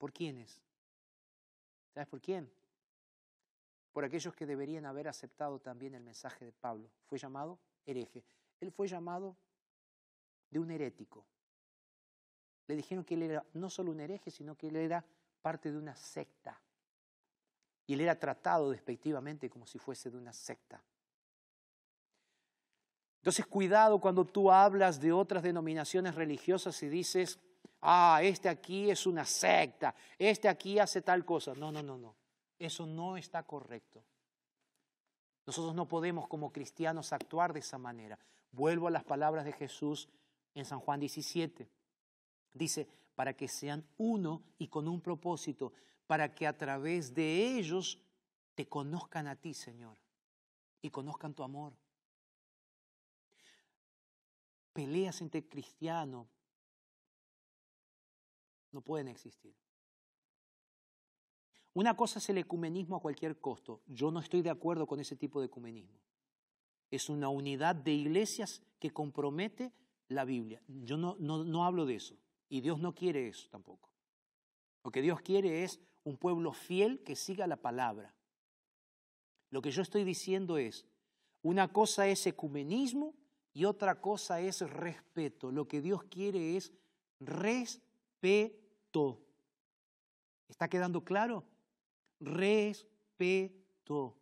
[0.00, 0.62] ¿Por quiénes?
[1.92, 2.50] ¿Sabes por quién?
[3.92, 6.88] Por aquellos que deberían haber aceptado también el mensaje de Pablo.
[7.06, 8.24] Fue llamado hereje.
[8.60, 9.36] Él fue llamado
[10.50, 11.26] de un herético.
[12.66, 15.04] Le dijeron que él era no solo un hereje, sino que él era
[15.42, 16.58] parte de una secta
[17.86, 20.82] y él era tratado despectivamente como si fuese de una secta.
[23.18, 27.38] Entonces, cuidado cuando tú hablas de otras denominaciones religiosas y dices,
[27.80, 31.54] ah, este aquí es una secta, este aquí hace tal cosa.
[31.54, 32.14] No, no, no, no.
[32.58, 34.04] Eso no está correcto.
[35.46, 38.18] Nosotros no podemos como cristianos actuar de esa manera.
[38.52, 40.08] Vuelvo a las palabras de Jesús
[40.54, 41.68] en San Juan 17.
[42.52, 45.72] Dice, para que sean uno y con un propósito,
[46.06, 47.98] para que a través de ellos
[48.54, 49.96] te conozcan a ti, Señor,
[50.82, 51.72] y conozcan tu amor.
[54.72, 56.26] Peleas entre cristianos
[58.72, 59.54] no pueden existir.
[61.72, 63.80] Una cosa es el ecumenismo a cualquier costo.
[63.86, 65.98] Yo no estoy de acuerdo con ese tipo de ecumenismo.
[66.90, 69.72] Es una unidad de iglesias que compromete
[70.08, 70.60] la Biblia.
[70.66, 72.16] Yo no, no, no hablo de eso.
[72.48, 73.92] Y Dios no quiere eso tampoco.
[74.82, 78.14] Lo que Dios quiere es un pueblo fiel que siga la palabra.
[79.50, 80.86] Lo que yo estoy diciendo es,
[81.42, 83.14] una cosa es ecumenismo
[83.52, 85.52] y otra cosa es respeto.
[85.52, 86.72] Lo que Dios quiere es
[87.20, 87.89] respeto.
[90.48, 91.44] ¿Está quedando claro?
[92.20, 94.16] Respeto.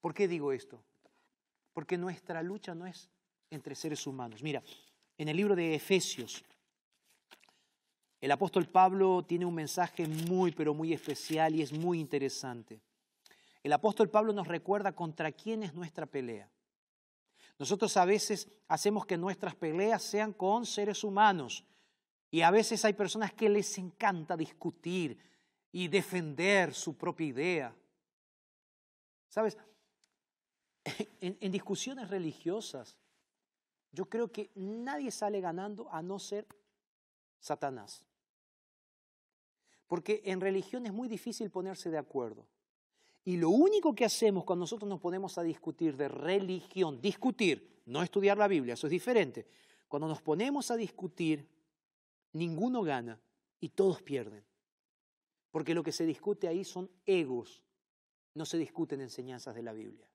[0.00, 0.82] ¿Por qué digo esto?
[1.72, 3.08] Porque nuestra lucha no es
[3.50, 4.42] entre seres humanos.
[4.42, 4.62] Mira,
[5.16, 6.44] en el libro de Efesios,
[8.20, 12.80] el apóstol Pablo tiene un mensaje muy, pero muy especial y es muy interesante.
[13.62, 16.50] El apóstol Pablo nos recuerda contra quién es nuestra pelea.
[17.58, 21.64] Nosotros a veces hacemos que nuestras peleas sean con seres humanos.
[22.30, 25.18] Y a veces hay personas que les encanta discutir
[25.72, 27.76] y defender su propia idea.
[29.28, 29.56] ¿Sabes?
[31.20, 32.96] En, discusiones religiosas,
[33.92, 36.46] yo creo que nadie sale ganando a no ser
[37.40, 38.04] Satanás.
[39.86, 42.46] Porque en religión es muy difícil ponerse de acuerdo.
[43.28, 48.02] Y lo único que hacemos cuando nosotros nos ponemos a discutir de religión, discutir, no
[48.02, 49.46] estudiar la Biblia, eso es diferente.
[49.86, 51.46] Cuando nos ponemos a discutir,
[52.32, 53.20] ninguno gana
[53.60, 54.42] y todos pierden.
[55.50, 57.62] Porque lo que se discute ahí son egos,
[58.32, 60.08] no se discuten enseñanzas de la Biblia.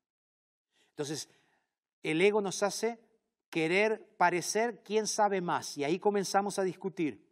[0.89, 1.29] Entonces,
[2.01, 2.99] el ego nos hace
[3.51, 7.23] querer parecer quién sabe más y ahí comenzamos a discutir.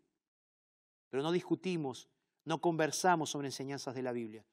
[1.09, 2.07] Pero no discutimos,
[2.45, 4.45] no conversamos sobre enseñanzas de la Biblia.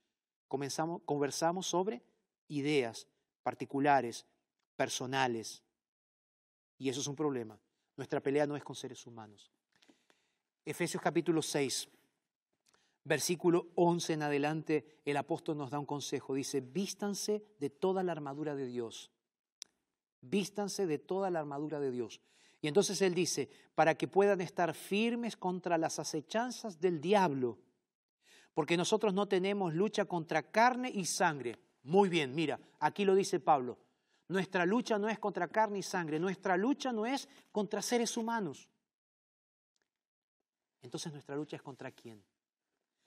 [0.48, 2.02] Comenzamos, conversamos sobre
[2.48, 3.06] ideas
[3.42, 4.26] particulares,
[4.76, 5.62] personales.
[6.78, 7.58] Y eso es un problema.
[7.96, 9.50] Nuestra pelea no es con seres humanos.
[10.64, 11.88] Efesios capítulo 6,
[13.04, 16.34] versículo 11 en adelante, el apóstol nos da un consejo.
[16.34, 19.10] Dice, vístanse de toda la armadura de Dios.
[20.20, 22.20] Vístanse de toda la armadura de Dios.
[22.60, 27.58] Y entonces él dice, para que puedan estar firmes contra las acechanzas del diablo.
[28.58, 31.56] Porque nosotros no tenemos lucha contra carne y sangre.
[31.84, 33.78] Muy bien, mira, aquí lo dice Pablo.
[34.26, 38.68] Nuestra lucha no es contra carne y sangre, nuestra lucha no es contra seres humanos.
[40.82, 42.20] Entonces nuestra lucha es contra quién?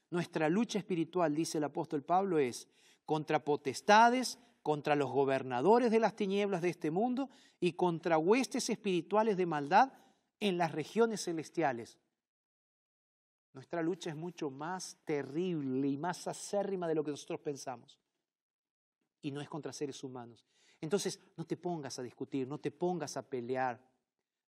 [0.09, 2.69] Nuestra lucha espiritual, dice el apóstol Pablo, es
[3.05, 7.29] contra potestades, contra los gobernadores de las tinieblas de este mundo
[7.59, 9.91] y contra huestes espirituales de maldad
[10.39, 11.97] en las regiones celestiales.
[13.53, 17.99] Nuestra lucha es mucho más terrible y más acérrima de lo que nosotros pensamos.
[19.21, 20.45] Y no es contra seres humanos.
[20.79, 23.79] Entonces, no te pongas a discutir, no te pongas a pelear,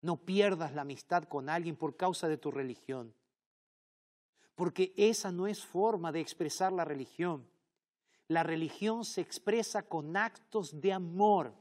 [0.01, 3.13] no pierdas la amistad con alguien por causa de tu religión.
[4.55, 7.47] Porque esa no es forma de expresar la religión.
[8.27, 11.53] La religión se expresa con actos de amor.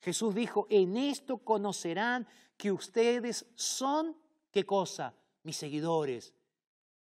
[0.00, 4.16] Jesús dijo, en esto conocerán que ustedes son,
[4.50, 5.14] ¿qué cosa?
[5.42, 6.34] Mis seguidores,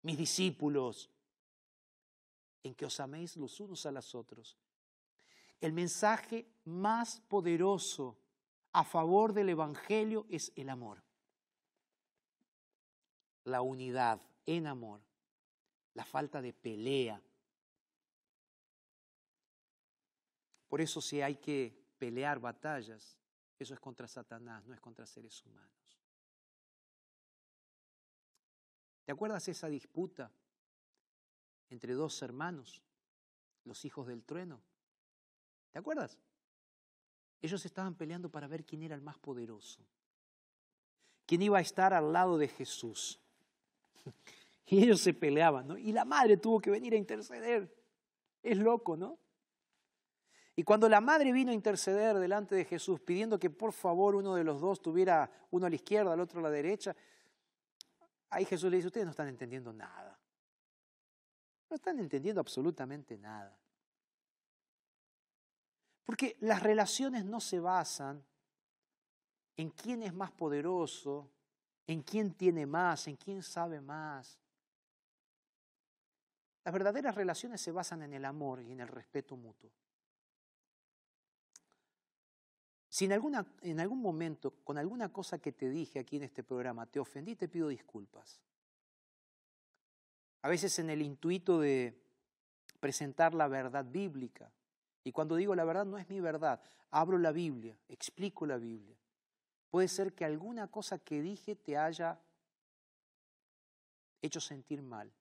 [0.02, 1.10] mis discípulos,
[2.64, 4.58] en que os améis los unos a los otros.
[5.60, 8.18] El mensaje más poderoso
[8.72, 11.04] a favor del Evangelio es el amor.
[13.44, 15.02] La unidad en amor.
[15.94, 17.22] La falta de pelea.
[20.68, 23.20] Por eso si hay que pelear batallas,
[23.60, 25.83] eso es contra Satanás, no es contra seres humanos.
[29.06, 30.32] ¿Te acuerdas esa disputa
[31.70, 32.82] entre dos hermanos,
[33.66, 34.62] los hijos del trueno?
[35.72, 36.18] ¿Te acuerdas?
[37.42, 39.82] Ellos estaban peleando para ver quién era el más poderoso,
[41.26, 43.20] quién iba a estar al lado de Jesús.
[44.66, 45.78] Y ellos se peleaban, ¿no?
[45.78, 47.70] Y la madre tuvo que venir a interceder.
[48.42, 49.20] Es loco, ¿no?
[50.56, 54.36] Y cuando la madre vino a interceder delante de Jesús, pidiendo que por favor uno
[54.36, 56.96] de los dos tuviera uno a la izquierda, el otro a la derecha,
[58.34, 60.20] ahí Jesús le dice, ustedes no están entendiendo nada.
[61.70, 63.58] No están entendiendo absolutamente nada.
[66.04, 68.24] Porque las relaciones no se basan
[69.56, 71.30] en quién es más poderoso,
[71.88, 74.40] en quién tiene más, en quién sabe más.
[76.64, 79.72] Las verdaderas relaciones se basan en el amor y en el respeto mutuo.
[82.94, 86.44] Si en, alguna, en algún momento, con alguna cosa que te dije aquí en este
[86.44, 88.40] programa, te ofendí, te pido disculpas.
[90.44, 92.00] A veces en el intuito de
[92.80, 94.52] presentar la verdad bíblica,
[95.04, 98.96] y cuando digo la verdad no es mi verdad, abro la Biblia, explico la Biblia.
[99.72, 102.20] Puede ser que alguna cosa que dije te haya
[104.22, 105.12] hecho sentir mal.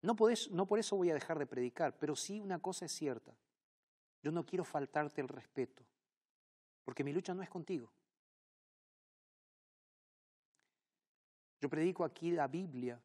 [0.00, 0.14] No,
[0.52, 3.34] no por eso voy a dejar de predicar, pero sí una cosa es cierta.
[4.28, 5.82] Yo no quiero faltarte el respeto,
[6.84, 7.90] porque mi lucha no es contigo.
[11.62, 13.00] Yo predico aquí la Biblia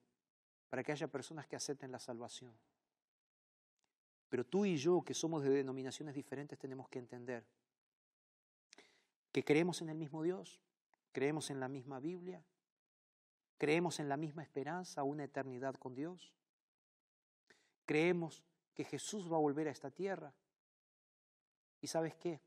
[0.69, 2.53] para que haya personas que acepten la salvación.
[4.27, 7.45] Pero tú y yo, que somos de denominaciones diferentes, tenemos que entender
[9.31, 10.59] que creemos en el mismo Dios,
[11.13, 12.43] creemos en la misma Biblia,
[13.57, 16.33] creemos en la misma esperanza, una eternidad con Dios.
[17.85, 18.43] Creemos
[18.73, 20.33] que Jesús va a volver a esta tierra.
[21.83, 22.39] ¿Y sabes qué?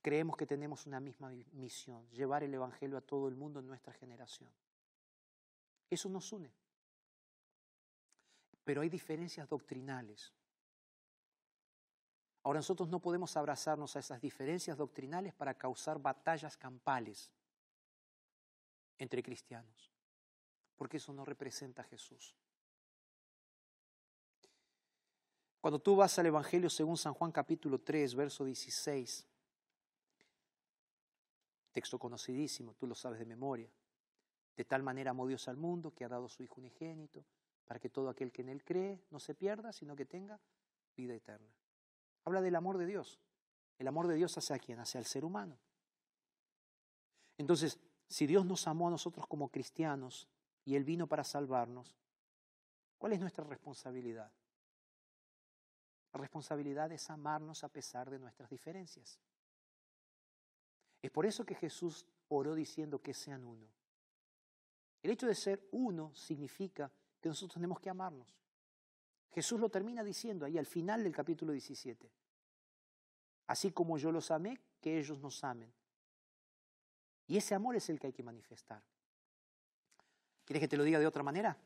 [0.00, 3.92] Creemos que tenemos una misma misión, llevar el Evangelio a todo el mundo en nuestra
[3.92, 4.50] generación.
[5.90, 6.50] Eso nos une.
[8.64, 10.32] Pero hay diferencias doctrinales.
[12.42, 17.30] Ahora nosotros no podemos abrazarnos a esas diferencias doctrinales para causar batallas campales.
[18.98, 19.92] entre cristianos,
[20.74, 22.34] porque eso no representa a Jesús.
[25.66, 29.26] Cuando tú vas al Evangelio según San Juan capítulo 3, verso 16,
[31.72, 33.68] texto conocidísimo, tú lo sabes de memoria,
[34.56, 37.24] de tal manera amó Dios al mundo que ha dado su Hijo unigénito,
[37.64, 40.38] para que todo aquel que en Él cree no se pierda, sino que tenga
[40.96, 41.52] vida eterna.
[42.24, 43.18] Habla del amor de Dios.
[43.76, 44.78] El amor de Dios hacia quién?
[44.78, 45.58] Hacia el ser humano.
[47.38, 50.28] Entonces, si Dios nos amó a nosotros como cristianos
[50.64, 51.96] y Él vino para salvarnos,
[52.98, 54.30] ¿cuál es nuestra responsabilidad?
[56.16, 59.18] Responsabilidad es amarnos a pesar de nuestras diferencias.
[61.02, 63.66] Es por eso que Jesús oró diciendo que sean uno.
[65.02, 66.90] El hecho de ser uno significa
[67.20, 68.36] que nosotros tenemos que amarnos.
[69.30, 72.10] Jesús lo termina diciendo ahí al final del capítulo 17.
[73.48, 75.72] Así como yo los amé, que ellos nos amen.
[77.28, 78.82] Y ese amor es el que hay que manifestar.
[80.44, 81.56] ¿Quieres que te lo diga de otra manera?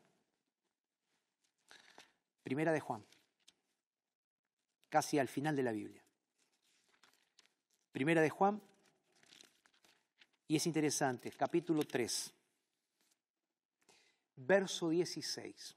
[2.43, 3.05] Primera de Juan,
[4.91, 6.03] casi al final de la Biblia.
[7.93, 8.61] Primera de Juan,
[10.47, 12.33] y es interesante, capítulo 3,
[14.35, 15.75] verso 16.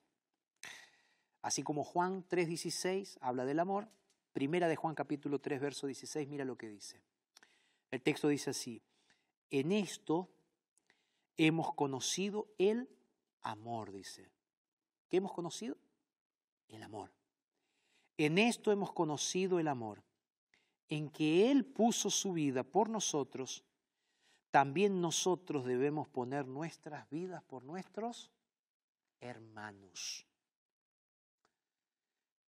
[1.43, 3.89] Así como Juan 3:16 habla del amor,
[4.33, 7.01] primera de Juan capítulo 3, verso 16, mira lo que dice.
[7.93, 8.83] El texto dice así,
[9.51, 10.29] en esto
[11.37, 12.89] hemos conocido el
[13.43, 14.29] amor, dice.
[15.09, 15.77] ¿Qué hemos conocido?
[16.67, 17.13] El amor.
[18.17, 20.03] En esto hemos conocido el amor,
[20.89, 23.65] en que Él puso su vida por nosotros,
[24.51, 28.31] también nosotros debemos poner nuestras vidas por nuestros
[29.21, 30.27] hermanos.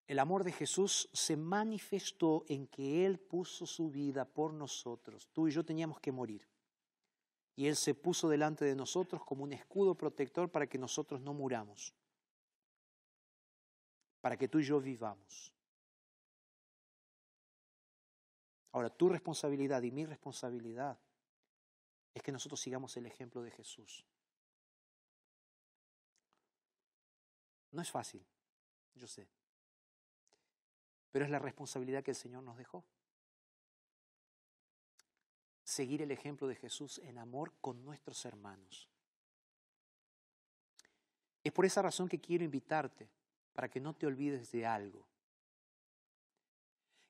[0.06, 5.30] El amor de Jesús se manifestó en que Él puso su vida por nosotros.
[5.32, 6.46] Tú y yo teníamos que morir.
[7.56, 11.32] Y Él se puso delante de nosotros como un escudo protector para que nosotros no
[11.32, 11.94] muramos.
[14.24, 15.52] Para que tú y yo vivamos.
[18.72, 20.98] Ahora, tu responsabilidad y mi responsabilidad
[22.14, 24.06] es que nosotros sigamos el ejemplo de Jesús.
[27.72, 28.24] No es fácil,
[28.94, 29.28] yo sé,
[31.12, 32.82] pero es la responsabilidad que el Señor nos dejó.
[35.64, 38.88] Seguir el ejemplo de Jesús en amor con nuestros hermanos.
[41.42, 43.10] Es por esa razón que quiero invitarte,
[43.54, 45.06] para que no te olvides de algo.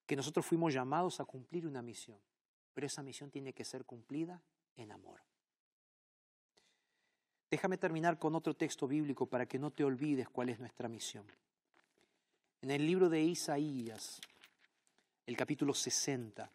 [0.07, 2.18] Que nosotros fuimos llamados a cumplir una misión,
[2.74, 4.40] pero esa misión tiene que ser cumplida
[4.76, 5.20] en amor.
[7.51, 11.26] Déjame terminar con otro texto bíblico para que no te olvides cuál es nuestra misión.
[12.61, 14.20] En el libro de Isaías,
[15.26, 16.51] el capítulo 60,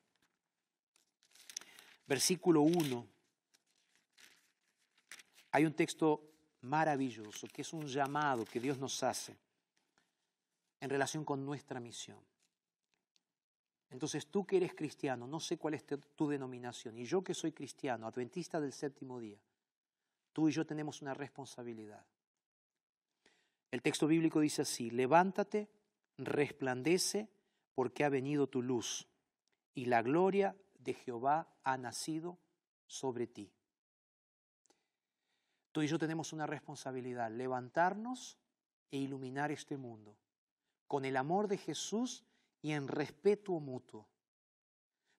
[2.06, 3.08] versículo 1,
[5.52, 6.22] hay un texto
[6.62, 9.36] maravilloso que es un llamado que Dios nos hace
[10.80, 12.20] en relación con nuestra misión.
[13.90, 17.52] Entonces tú que eres cristiano, no sé cuál es tu denominación, y yo que soy
[17.52, 19.40] cristiano, adventista del séptimo día,
[20.34, 22.06] Tú y yo tenemos una responsabilidad.
[23.72, 25.70] El texto bíblico dice así, levántate,
[26.18, 27.30] resplandece,
[27.76, 29.08] porque ha venido tu luz,
[29.74, 32.38] y la gloria de Jehová ha nacido
[32.88, 33.52] sobre ti.
[35.72, 38.38] Tú y yo tenemos una responsabilidad, levantarnos
[38.92, 40.16] e iluminar este mundo,
[40.90, 42.26] con el amor de Jesús
[42.64, 44.10] y en respeto mutuo.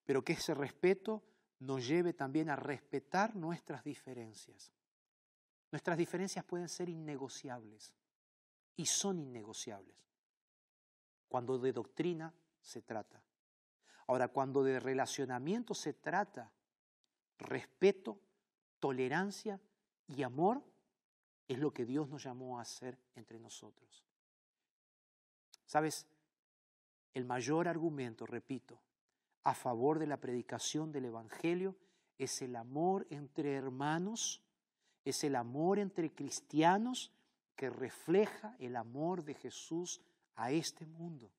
[0.05, 1.23] Pero que ese respeto
[1.61, 4.73] nos lleve también a respetar nuestras diferencias.
[5.71, 7.95] Nuestras diferencias pueden ser innegociables
[8.75, 9.97] y son innegociables
[11.29, 13.23] cuando de doctrina se trata.
[14.09, 16.53] Ahora, cuando de relacionamiento se trata,
[17.39, 18.21] respeto,
[18.81, 19.61] tolerancia
[20.09, 20.64] y amor
[21.47, 24.10] es lo que Dios nos llamó a hacer entre nosotros.
[25.71, 26.05] ¿Sabes?
[27.14, 28.81] El mayor argumento, repito,
[29.45, 31.77] a favor de la predicación del Evangelio
[32.18, 34.43] es el amor entre hermanos
[35.05, 37.12] es el amor entre cristianos
[37.55, 40.01] que refleja el amor de Jesús
[40.35, 41.31] a este mundo.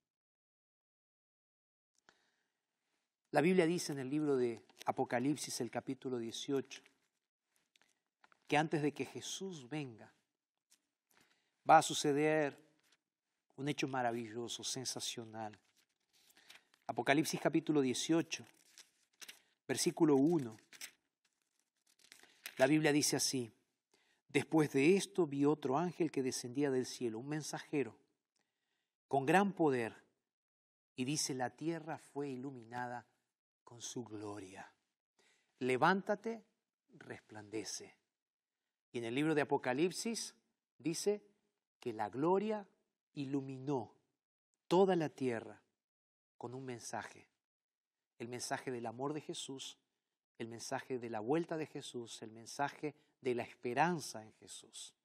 [3.32, 6.82] La Biblia dice en el libro de Apocalipsis, el capítulo 18,
[8.47, 10.09] que antes de que Jesús venga,
[11.69, 12.70] va a suceder
[13.62, 15.57] un hecho maravilloso, sensacional.
[16.88, 18.43] Apocalipsis capítulo 18,
[19.68, 20.57] versículo 1.
[22.57, 23.53] La Biblia dice así,
[24.30, 27.95] después de esto vi otro ángel que descendía del cielo, un mensajero,
[29.07, 29.95] con gran poder,
[30.95, 33.05] y dice, la tierra fue iluminada
[33.64, 34.74] con su gloria.
[35.59, 36.43] Levántate,
[36.97, 37.95] resplandece,
[38.91, 40.34] Y en el libro de Apocalipsis
[40.80, 41.24] dice
[41.80, 42.68] que la gloria
[43.14, 43.93] iluminó
[44.68, 45.62] toda la tierra
[46.38, 47.28] con un mensaje.
[48.18, 49.78] El mensaje del amor de Jesús,
[50.38, 54.95] el mensaje de la vuelta de Jesús, el mensaje de la esperanza en Jesús.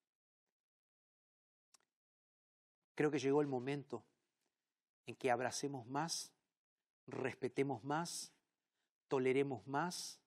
[2.94, 4.02] Creo que llegó el momento
[5.06, 6.32] en que abracemos más,
[7.06, 8.32] respetemos más,
[9.08, 10.18] toleremos más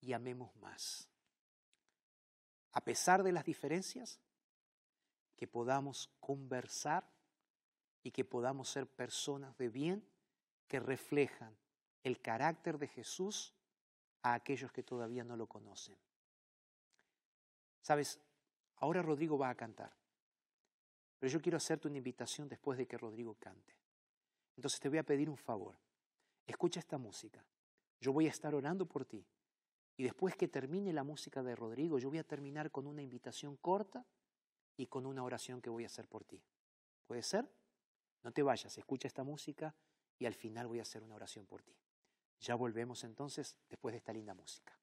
[0.00, 1.08] y amemos más.
[2.72, 4.20] A pesar de las diferencias,
[5.36, 7.06] que podamos conversar
[8.06, 10.06] y que podamos ser personas de bien
[10.68, 11.56] que reflejan
[12.04, 13.52] el carácter de Jesús
[14.22, 15.96] a aquellos que todavía no lo conocen.
[17.82, 18.20] Sabes,
[18.76, 19.92] ahora Rodrigo va a cantar,
[21.18, 23.74] pero yo quiero hacerte una invitación después de que Rodrigo cante.
[24.54, 25.76] Entonces te voy a pedir un favor.
[26.46, 27.44] Escucha esta música.
[28.00, 29.26] Yo voy a estar orando por ti.
[29.96, 33.56] Y después que termine la música de Rodrigo, yo voy a terminar con una invitación
[33.56, 34.06] corta
[34.76, 36.40] y con una oración que voy a hacer por ti.
[37.08, 37.50] ¿Puede ser?
[38.26, 39.72] No te vayas, escucha esta música
[40.18, 41.76] y al final voy a hacer una oración por ti.
[42.40, 44.76] Ya volvemos entonces después de esta linda música.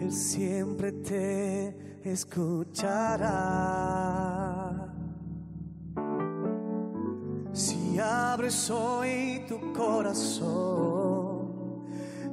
[0.05, 3.31] Él siempre te escuchará.
[7.51, 11.47] Si abres hoy tu corazón,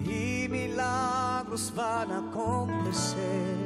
[0.06, 3.58] Y milagros van a acontecer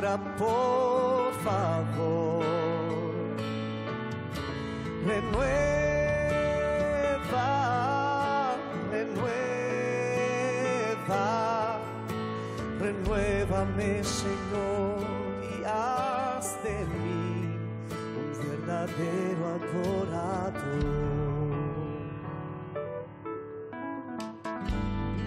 [0.00, 2.44] restaura por favor.
[5.06, 5.46] Renueva,
[8.90, 9.68] renueva,
[12.80, 14.98] renuévame Señor
[15.42, 17.58] y haz de mí
[18.18, 20.60] un verdadero adorador.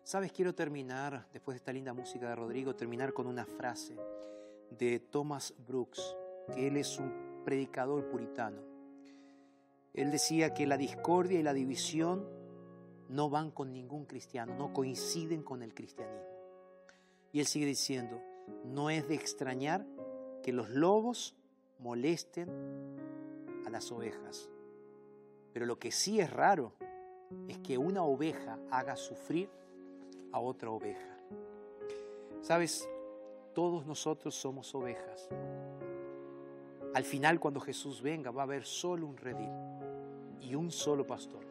[0.08, 3.98] Sabes, quiero terminar, después de esta linda música de Rodrigo, terminar con una frase
[4.70, 6.16] de Thomas Brooks,
[6.54, 8.62] que él es un predicador puritano.
[9.94, 12.26] Él decía que la discordia y la división
[13.10, 16.24] no van con ningún cristiano, no coinciden con el cristianismo.
[17.34, 18.22] Y él sigue diciendo,
[18.64, 19.86] no es de extrañar
[20.42, 21.36] que los lobos
[21.80, 22.50] molesten
[23.66, 24.50] a las ovejas.
[25.52, 26.76] Pero lo que sí es raro
[27.50, 29.50] es que una oveja haga sufrir
[30.32, 31.18] a otra oveja.
[32.42, 32.88] Sabes,
[33.54, 35.30] todos nosotros somos ovejas.
[36.94, 39.52] Al final, cuando Jesús venga, va a haber solo un redil
[40.42, 41.46] y un solo pastor.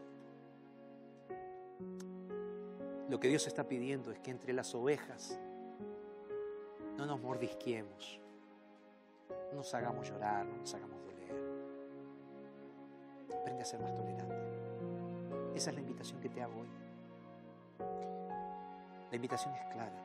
[3.08, 5.38] Lo que Dios está pidiendo es que entre las ovejas
[6.96, 8.20] no nos mordisquemos,
[9.50, 11.34] no nos hagamos llorar, no nos hagamos doler.
[13.38, 14.34] Aprende a ser más tolerante.
[15.54, 16.68] Esa es la invitación que te hago hoy.
[19.16, 20.04] La invitación es clara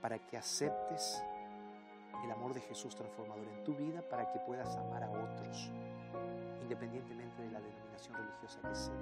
[0.00, 1.22] para que aceptes
[2.24, 5.70] el amor de Jesús transformador en tu vida para que puedas amar a otros,
[6.62, 8.94] independientemente de la denominación religiosa que sea.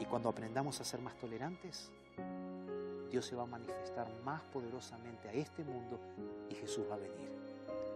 [0.00, 1.92] Y cuando aprendamos a ser más tolerantes,
[3.12, 6.00] Dios se va a manifestar más poderosamente a este mundo
[6.50, 7.30] y Jesús va a venir,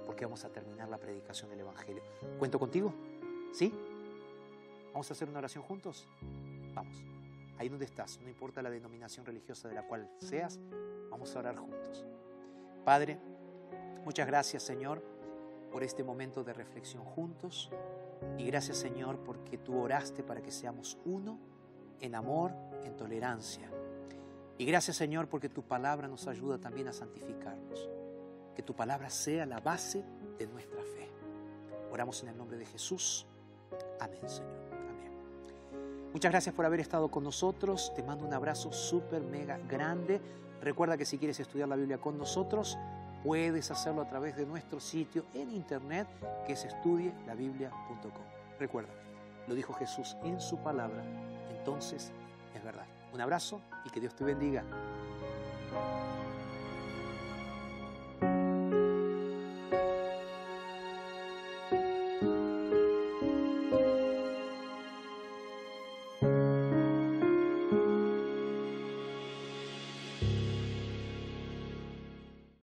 [0.07, 2.05] porque vamos a terminar la predicación del Evangelio.
[2.39, 2.95] ¿Cuento contigo?
[3.53, 3.75] ¿Sí?
[4.93, 6.07] ¿Vamos a hacer una oración juntos?
[6.75, 7.18] Vamos.
[7.59, 10.61] Ahí donde estás, no importa la denominación religiosa de la cual seas,
[11.11, 12.07] vamos a orar juntos.
[12.85, 13.19] Padre,
[14.05, 15.03] muchas gracias Señor
[15.71, 17.71] por este momento de reflexión juntos
[18.39, 21.39] y gracias Señor porque tú oraste para que seamos uno
[22.01, 22.53] en amor,
[22.85, 23.71] en tolerancia.
[24.57, 27.89] Y gracias Señor porque tu palabra nos ayuda también a santificarnos.
[28.55, 30.05] Que tu palabra sea la base
[30.39, 31.09] de nuestra fe.
[31.93, 33.27] Oramos en el nombre de Jesús.
[34.01, 34.68] Amén Señor.
[36.19, 37.93] Muchas gracias por haber estado con nosotros.
[37.95, 40.21] Te mando un abrazo súper, mega grande.
[40.61, 42.77] Recuerda que si quieres estudiar la Biblia con nosotros,
[43.23, 46.09] puedes hacerlo a través de nuestro sitio en internet
[46.45, 48.25] que es estudielabiblia.com.
[48.59, 48.91] Recuerda,
[49.47, 51.05] lo dijo Jesús en su palabra,
[51.57, 52.11] entonces
[52.53, 52.87] es verdad.
[53.15, 54.65] Un abrazo y que Dios te bendiga.